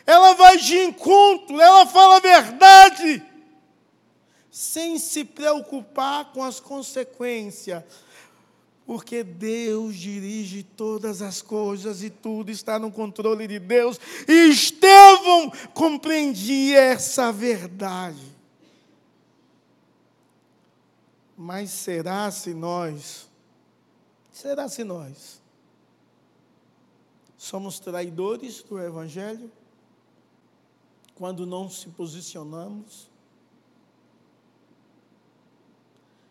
Ela 0.07 0.34
vai 0.34 0.57
de 0.59 0.76
encontro, 0.78 1.61
ela 1.61 1.86
fala 1.86 2.16
a 2.16 2.20
verdade, 2.20 3.22
sem 4.50 4.98
se 4.98 5.24
preocupar 5.24 6.32
com 6.32 6.42
as 6.42 6.59
consequências, 6.59 7.84
porque 8.84 9.22
Deus 9.22 9.94
dirige 9.94 10.64
todas 10.64 11.22
as 11.22 11.40
coisas 11.40 12.03
e 12.03 12.11
tudo 12.11 12.50
está 12.50 12.78
no 12.78 12.90
controle 12.90 13.46
de 13.46 13.59
Deus. 13.59 13.98
E 14.26 14.50
Estevão 14.50 15.50
compreendia 15.72 16.80
essa 16.80 17.32
verdade. 17.32 18.32
Mas 21.36 21.70
será 21.70 22.30
se 22.30 22.53
nós, 22.53 23.28
será 24.32 24.68
se 24.68 24.84
nós 24.84 25.40
somos 27.38 27.80
traidores 27.80 28.62
do 28.62 28.78
Evangelho 28.80 29.50
quando 31.14 31.46
não 31.46 31.68
se 31.68 31.88
posicionamos? 31.90 33.10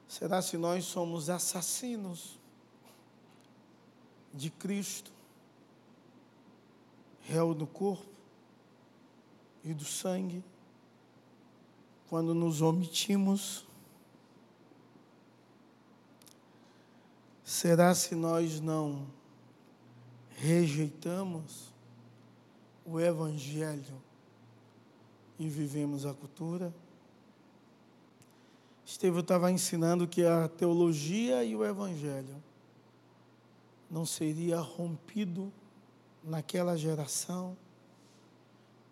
Será 0.07 0.41
se 0.41 0.57
nós 0.57 0.85
somos 0.85 1.29
assassinos 1.29 2.37
de 4.33 4.49
Cristo, 4.49 5.11
réu 7.21 7.53
do 7.53 7.65
corpo 7.65 8.11
e 9.63 9.73
do 9.73 9.85
sangue, 9.85 10.43
quando 12.09 12.33
nos 12.33 12.61
omitimos? 12.61 13.65
Será 17.43 17.95
se 17.95 18.15
nós 18.15 18.59
não 18.59 19.07
rejeitamos 20.35 21.71
o 22.85 22.99
Evangelho 22.99 24.10
e 25.41 25.49
vivemos 25.49 26.05
a 26.05 26.13
cultura? 26.13 26.71
Estevão 28.85 29.21
estava 29.21 29.51
ensinando 29.51 30.07
que 30.07 30.23
a 30.23 30.47
teologia 30.47 31.43
e 31.43 31.55
o 31.55 31.65
Evangelho 31.65 32.35
não 33.89 34.05
seria 34.05 34.59
rompido 34.59 35.51
naquela 36.23 36.77
geração 36.77 37.57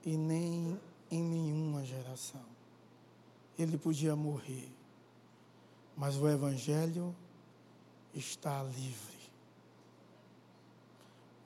e 0.04 0.18
nem 0.18 0.80
em 1.12 1.22
nenhuma 1.22 1.86
geração. 1.86 2.46
Ele 3.58 3.78
podia 3.78 4.16
morrer, 4.16 4.72
mas 5.96 6.16
o 6.16 6.28
Evangelho 6.28 7.16
está 8.12 8.64
livre. 8.64 9.20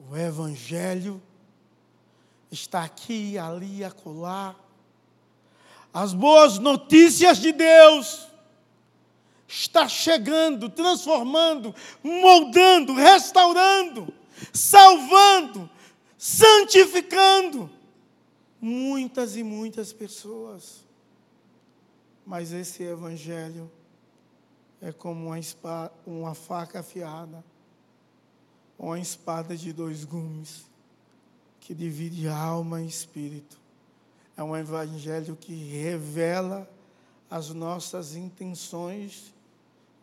O 0.09 0.15
Evangelho 0.15 1.21
está 2.49 2.85
aqui, 2.85 3.37
ali, 3.37 3.83
acolá. 3.83 4.62
As 5.93 6.13
boas 6.13 6.57
notícias 6.57 7.37
de 7.37 7.51
Deus 7.51 8.27
está 9.47 9.87
chegando, 9.87 10.67
transformando, 10.67 11.75
moldando, 12.01 12.93
restaurando, 12.93 14.11
salvando, 14.51 15.69
santificando 16.17 17.69
muitas 18.59 19.37
e 19.37 19.43
muitas 19.43 19.93
pessoas. 19.93 20.83
Mas 22.25 22.51
esse 22.51 22.81
evangelho 22.81 23.71
é 24.81 24.91
como 24.91 25.27
uma, 25.27 25.39
espada, 25.39 25.93
uma 26.07 26.33
faca 26.33 26.79
afiada, 26.79 27.43
uma 28.79 28.99
espada 28.99 29.55
de 29.55 29.71
dois 29.71 30.03
gumes, 30.03 30.65
que 31.59 31.75
divide 31.75 32.27
alma 32.27 32.81
e 32.81 32.87
espírito. 32.87 33.62
É 34.35 34.43
um 34.43 34.55
evangelho 34.55 35.35
que 35.35 35.53
revela 35.53 36.69
as 37.29 37.49
nossas 37.49 38.15
intenções 38.15 39.33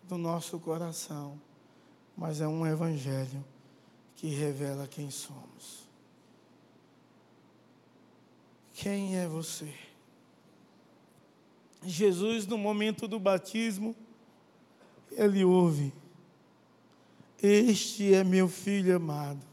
do 0.04 0.18
nosso 0.18 0.58
coração, 0.58 1.40
mas 2.16 2.40
é 2.40 2.48
um 2.48 2.66
evangelho 2.66 3.44
que 4.16 4.28
revela 4.28 4.86
quem 4.86 5.10
somos. 5.10 5.88
Quem 8.74 9.16
é 9.16 9.28
você? 9.28 9.72
Jesus, 11.82 12.46
no 12.46 12.58
momento 12.58 13.06
do 13.06 13.18
batismo, 13.18 13.94
ele 15.12 15.44
ouve: 15.44 15.92
Este 17.42 18.12
é 18.12 18.24
meu 18.24 18.48
filho 18.48 18.96
amado, 18.96 19.46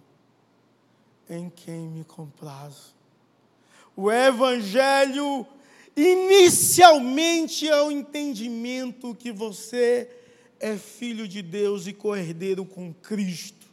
em 1.30 1.49
quem 1.49 1.88
me 1.88 2.03
comprazo. 2.03 2.97
O 4.00 4.12
Evangelho, 4.12 5.43
inicialmente, 5.95 7.68
é 7.68 7.82
o 7.82 7.89
entendimento 7.89 9.16
que 9.16 9.32
você 9.32 10.08
é 10.60 10.78
filho 10.78 11.28
de 11.28 11.41
Deus 11.41 11.88
e 11.88 11.93
cordeiro 11.93 12.64
com 12.64 12.93
Cristo. 12.93 13.66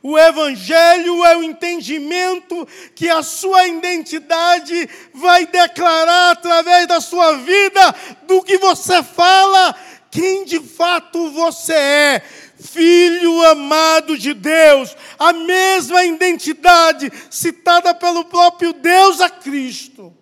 O 0.00 0.16
Evangelho 0.16 1.24
é 1.24 1.36
o 1.36 1.42
entendimento 1.42 2.68
que 2.94 3.08
a 3.08 3.20
sua 3.20 3.66
identidade 3.66 4.88
vai 5.12 5.44
declarar 5.44 6.30
através 6.30 6.86
da 6.86 7.00
sua 7.00 7.36
vida, 7.38 7.94
do 8.28 8.40
que 8.44 8.58
você 8.58 9.02
fala, 9.02 9.74
quem 10.08 10.44
de 10.44 10.60
fato 10.60 11.30
você 11.30 11.74
é. 11.74 12.22
Filho 12.60 13.42
amado 13.46 14.18
de 14.18 14.34
Deus, 14.34 14.94
a 15.18 15.32
mesma 15.32 16.04
identidade 16.04 17.10
citada 17.30 17.94
pelo 17.94 18.24
próprio 18.26 18.72
Deus 18.72 19.20
a 19.20 19.30
Cristo, 19.30 20.12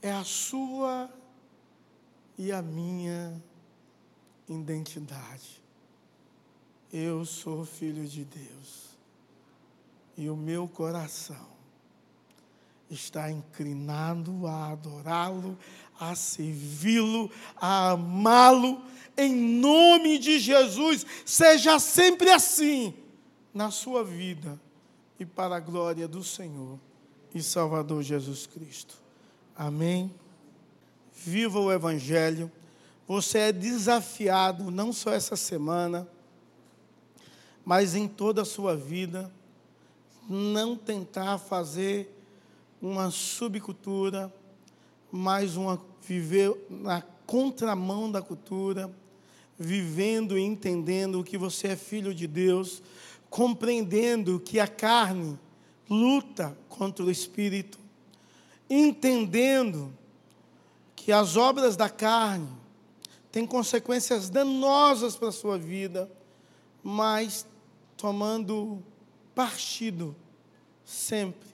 é 0.00 0.10
a 0.10 0.24
sua 0.24 1.10
e 2.36 2.50
a 2.50 2.62
minha 2.62 3.40
identidade. 4.48 5.62
Eu 6.92 7.24
sou 7.24 7.64
filho 7.64 8.06
de 8.06 8.24
Deus. 8.24 8.92
E 10.16 10.28
o 10.28 10.36
meu 10.36 10.68
coração 10.68 11.52
está 12.90 13.30
inclinado 13.30 14.46
a 14.46 14.72
adorá-lo, 14.72 15.58
a 15.98 16.14
servi-lo, 16.14 17.30
a 17.56 17.92
amá-lo, 17.92 18.82
em 19.16 19.34
nome 19.34 20.18
de 20.18 20.38
Jesus. 20.38 21.06
Seja 21.24 21.78
sempre 21.78 22.30
assim 22.30 22.94
na 23.52 23.70
sua 23.70 24.02
vida 24.02 24.60
e 25.18 25.26
para 25.26 25.56
a 25.56 25.60
glória 25.60 26.08
do 26.08 26.22
Senhor 26.24 26.78
e 27.34 27.42
Salvador 27.42 28.02
Jesus 28.02 28.46
Cristo. 28.46 28.96
Amém. 29.56 30.12
Viva 31.14 31.60
o 31.60 31.72
Evangelho 31.72 32.50
você 33.06 33.38
é 33.38 33.52
desafiado, 33.52 34.70
não 34.70 34.92
só 34.92 35.12
essa 35.12 35.36
semana, 35.36 36.08
mas 37.64 37.94
em 37.94 38.08
toda 38.08 38.40
a 38.40 38.44
sua 38.46 38.76
vida, 38.76 39.30
não 40.28 40.76
tentar 40.76 41.36
fazer 41.36 42.10
uma 42.80 43.10
subcultura, 43.10 44.32
mas 45.10 45.56
uma, 45.56 45.78
viver 46.00 46.56
na 46.70 47.02
contramão 47.26 48.10
da 48.10 48.22
cultura, 48.22 48.90
vivendo 49.58 50.38
e 50.38 50.42
entendendo 50.42 51.22
que 51.22 51.38
você 51.38 51.68
é 51.68 51.76
filho 51.76 52.14
de 52.14 52.26
Deus, 52.26 52.82
compreendendo 53.30 54.40
que 54.40 54.58
a 54.58 54.66
carne 54.66 55.38
luta 55.88 56.56
contra 56.68 57.04
o 57.04 57.10
espírito, 57.10 57.78
entendendo 58.68 59.92
que 60.94 61.12
as 61.12 61.36
obras 61.36 61.76
da 61.76 61.88
carne 61.88 62.48
tem 63.30 63.46
consequências 63.46 64.28
danosas 64.28 65.16
para 65.16 65.28
a 65.28 65.32
sua 65.32 65.58
vida, 65.58 66.10
mas 66.82 67.46
tomando 67.96 68.82
partido 69.34 70.14
sempre 70.84 71.48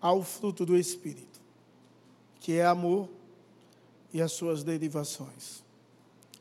ao 0.00 0.22
fruto 0.22 0.64
do 0.64 0.76
Espírito, 0.76 1.40
que 2.40 2.54
é 2.54 2.64
amor 2.64 3.08
e 4.12 4.22
as 4.22 4.32
suas 4.32 4.64
derivações. 4.64 5.62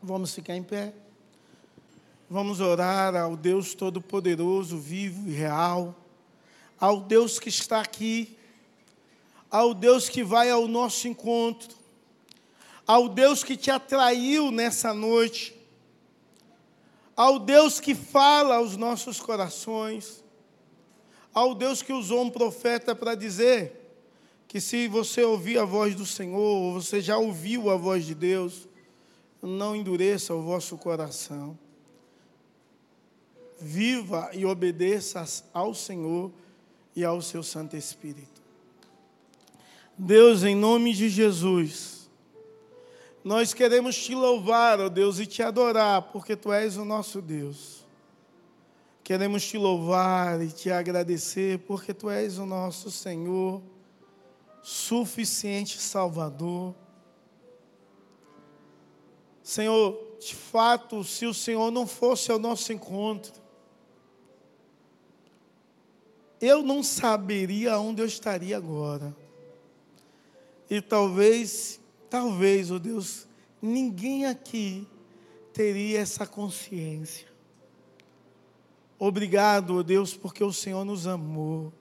Vamos 0.02 0.34
ficar 0.34 0.56
em 0.56 0.64
pé. 0.64 0.94
Vamos 2.30 2.62
orar 2.62 3.18
ao 3.18 3.36
Deus 3.36 3.74
Todo-Poderoso, 3.74 4.78
vivo 4.78 5.30
e 5.30 5.34
real, 5.34 5.94
ao 6.80 7.02
Deus 7.02 7.38
que 7.38 7.50
está 7.50 7.82
aqui, 7.82 8.38
ao 9.52 9.74
Deus 9.74 10.08
que 10.08 10.24
vai 10.24 10.50
ao 10.50 10.70
nosso 10.70 11.06
encontro, 11.06 11.76
ao 12.88 13.10
Deus 13.10 13.44
que 13.44 13.58
te 13.58 13.70
atraiu 13.70 14.52
nessa 14.52 14.94
noite, 14.94 15.54
ao 17.14 17.38
Deus 17.38 17.82
que 17.82 17.94
fala 17.94 18.56
aos 18.56 18.78
nossos 18.78 19.20
corações, 19.20 20.24
ao 21.34 21.54
Deus 21.54 21.82
que 21.82 21.92
usou 21.92 22.22
um 22.22 22.30
profeta 22.30 22.96
para 22.96 23.16
dizer 23.16 23.98
que 24.48 24.62
se 24.62 24.88
você 24.88 25.24
ouvir 25.26 25.60
a 25.60 25.66
voz 25.66 25.94
do 25.94 26.06
Senhor, 26.06 26.72
você 26.72 27.02
já 27.02 27.18
ouviu 27.18 27.70
a 27.70 27.76
voz 27.76 28.06
de 28.06 28.16
Deus, 28.16 28.69
não 29.42 29.76
endureça 29.76 30.34
o 30.34 30.42
vosso 30.42 30.78
coração. 30.78 31.58
Viva 33.60 34.30
e 34.34 34.46
obedeça 34.46 35.26
ao 35.54 35.74
Senhor 35.74 36.32
e 36.96 37.04
ao 37.04 37.22
seu 37.22 37.44
Santo 37.44 37.76
Espírito. 37.76 38.42
Deus, 39.98 40.44
em 40.44 40.56
nome 40.56 40.94
de 40.94 41.10
Jesus, 41.10 42.10
nós 43.24 43.54
queremos 43.54 43.98
te 43.98 44.16
louvar, 44.16 44.80
ó 44.80 44.88
Deus, 44.88 45.20
e 45.20 45.26
te 45.26 45.44
adorar, 45.44 46.04
porque 46.04 46.36
tu 46.36 46.54
és 46.54 46.78
o 46.78 46.86
nosso 46.86 47.22
Deus. 47.22 47.86
Queremos 49.04 49.46
te 49.46 49.58
louvar 49.58 50.42
e 50.42 50.52
te 50.52 50.72
agradecer, 50.72 51.60
porque 51.60 51.94
tu 51.94 52.10
és 52.10 52.38
o 52.38 52.46
nosso 52.46 52.90
Senhor, 52.90 53.62
suficiente 54.62 55.80
Salvador. 55.80 56.74
Senhor, 59.50 60.18
de 60.20 60.36
fato, 60.36 61.04
se 61.04 61.26
o 61.26 61.34
Senhor 61.34 61.72
não 61.72 61.88
fosse 61.88 62.32
ao 62.32 62.40
nosso 62.40 62.72
encontro, 62.74 63.34
eu 66.40 66.64
não 66.64 66.84
saberia 66.84 67.80
onde 67.80 68.02
eu 68.02 68.06
estaria 68.06 68.56
agora. 68.56 69.16
E 70.70 70.82
talvez 70.82 71.80
Talvez, 72.10 72.72
oh 72.72 72.80
Deus, 72.80 73.28
ninguém 73.62 74.26
aqui 74.26 74.88
teria 75.54 76.00
essa 76.00 76.26
consciência. 76.26 77.28
Obrigado, 78.98 79.76
oh 79.76 79.84
Deus, 79.84 80.16
porque 80.16 80.44
o 80.44 80.52
Senhor 80.52 80.84
nos 80.84 81.06
amou. 81.06 81.72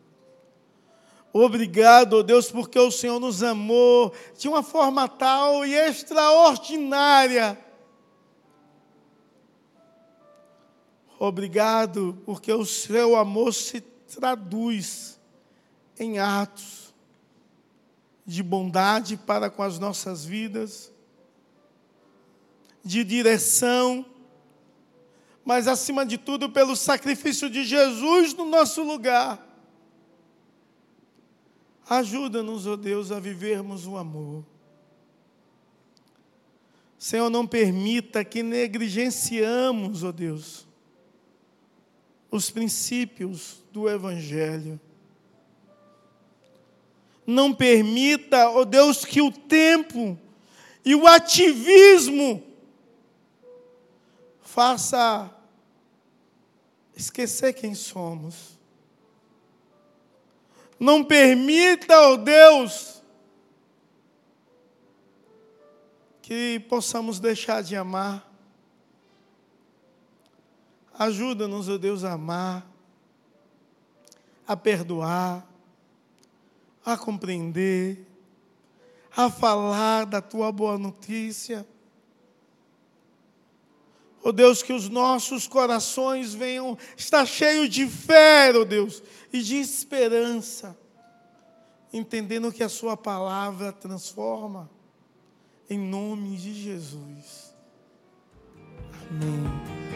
Obrigado, 1.32 2.22
Deus, 2.22 2.50
porque 2.50 2.78
o 2.78 2.90
Senhor 2.90 3.20
nos 3.20 3.42
amou 3.42 4.12
de 4.36 4.48
uma 4.48 4.62
forma 4.62 5.06
tal 5.06 5.64
e 5.64 5.74
extraordinária. 5.74 7.58
Obrigado, 11.18 12.16
porque 12.24 12.52
o 12.52 12.64
seu 12.64 13.16
amor 13.16 13.52
se 13.52 13.80
traduz 13.80 15.20
em 15.98 16.18
atos 16.18 16.94
de 18.24 18.42
bondade 18.42 19.16
para 19.16 19.50
com 19.50 19.62
as 19.62 19.78
nossas 19.78 20.24
vidas, 20.24 20.92
de 22.84 23.02
direção, 23.02 24.04
mas 25.44 25.66
acima 25.66 26.06
de 26.06 26.16
tudo 26.18 26.50
pelo 26.50 26.76
sacrifício 26.76 27.50
de 27.50 27.64
Jesus 27.64 28.34
no 28.34 28.44
nosso 28.44 28.82
lugar. 28.82 29.47
Ajuda-nos, 31.89 32.66
ó 32.66 32.72
oh 32.72 32.76
Deus, 32.76 33.11
a 33.11 33.18
vivermos 33.18 33.86
o 33.86 33.97
amor. 33.97 34.45
Senhor, 36.99 37.30
não 37.30 37.47
permita 37.47 38.24
que 38.24 38.43
negligenciamos, 38.43 40.03
ó 40.03 40.09
oh 40.09 40.12
Deus, 40.12 40.66
os 42.30 42.51
princípios 42.51 43.62
do 43.72 43.89
Evangelho 43.89 44.78
Não 47.26 47.55
permita, 47.55 48.49
ó 48.49 48.61
oh 48.61 48.64
Deus, 48.64 49.05
que 49.05 49.20
o 49.20 49.30
tempo 49.30 50.18
e 50.82 50.95
o 50.95 51.07
ativismo 51.07 52.43
faça 54.41 55.30
esquecer 56.97 57.53
quem 57.53 57.74
somos. 57.74 58.57
Não 60.78 61.04
permita, 61.04 61.98
ó 62.00 62.12
oh 62.12 62.16
Deus, 62.16 63.02
que 66.22 66.60
possamos 66.68 67.18
deixar 67.18 67.62
de 67.62 67.74
amar. 67.74 68.30
Ajuda-nos, 70.92 71.68
ó 71.68 71.72
oh 71.72 71.78
Deus, 71.78 72.04
a 72.04 72.12
amar, 72.12 72.66
a 74.46 74.56
perdoar, 74.56 75.46
a 76.84 76.96
compreender, 76.96 78.06
a 79.16 79.28
falar 79.28 80.06
da 80.06 80.20
tua 80.20 80.52
boa 80.52 80.78
notícia 80.78 81.66
Oh 84.22 84.32
Deus, 84.32 84.62
que 84.62 84.72
os 84.72 84.88
nossos 84.88 85.46
corações 85.46 86.34
venham 86.34 86.76
estar 86.96 87.24
cheios 87.24 87.68
de 87.68 87.86
fé, 87.86 88.52
oh 88.54 88.64
Deus, 88.64 89.02
e 89.32 89.40
de 89.40 89.56
esperança, 89.56 90.76
entendendo 91.92 92.52
que 92.52 92.62
a 92.62 92.68
Sua 92.68 92.96
palavra 92.96 93.72
transforma, 93.72 94.68
em 95.70 95.78
nome 95.78 96.36
de 96.36 96.52
Jesus. 96.52 97.54
Amém. 99.10 99.88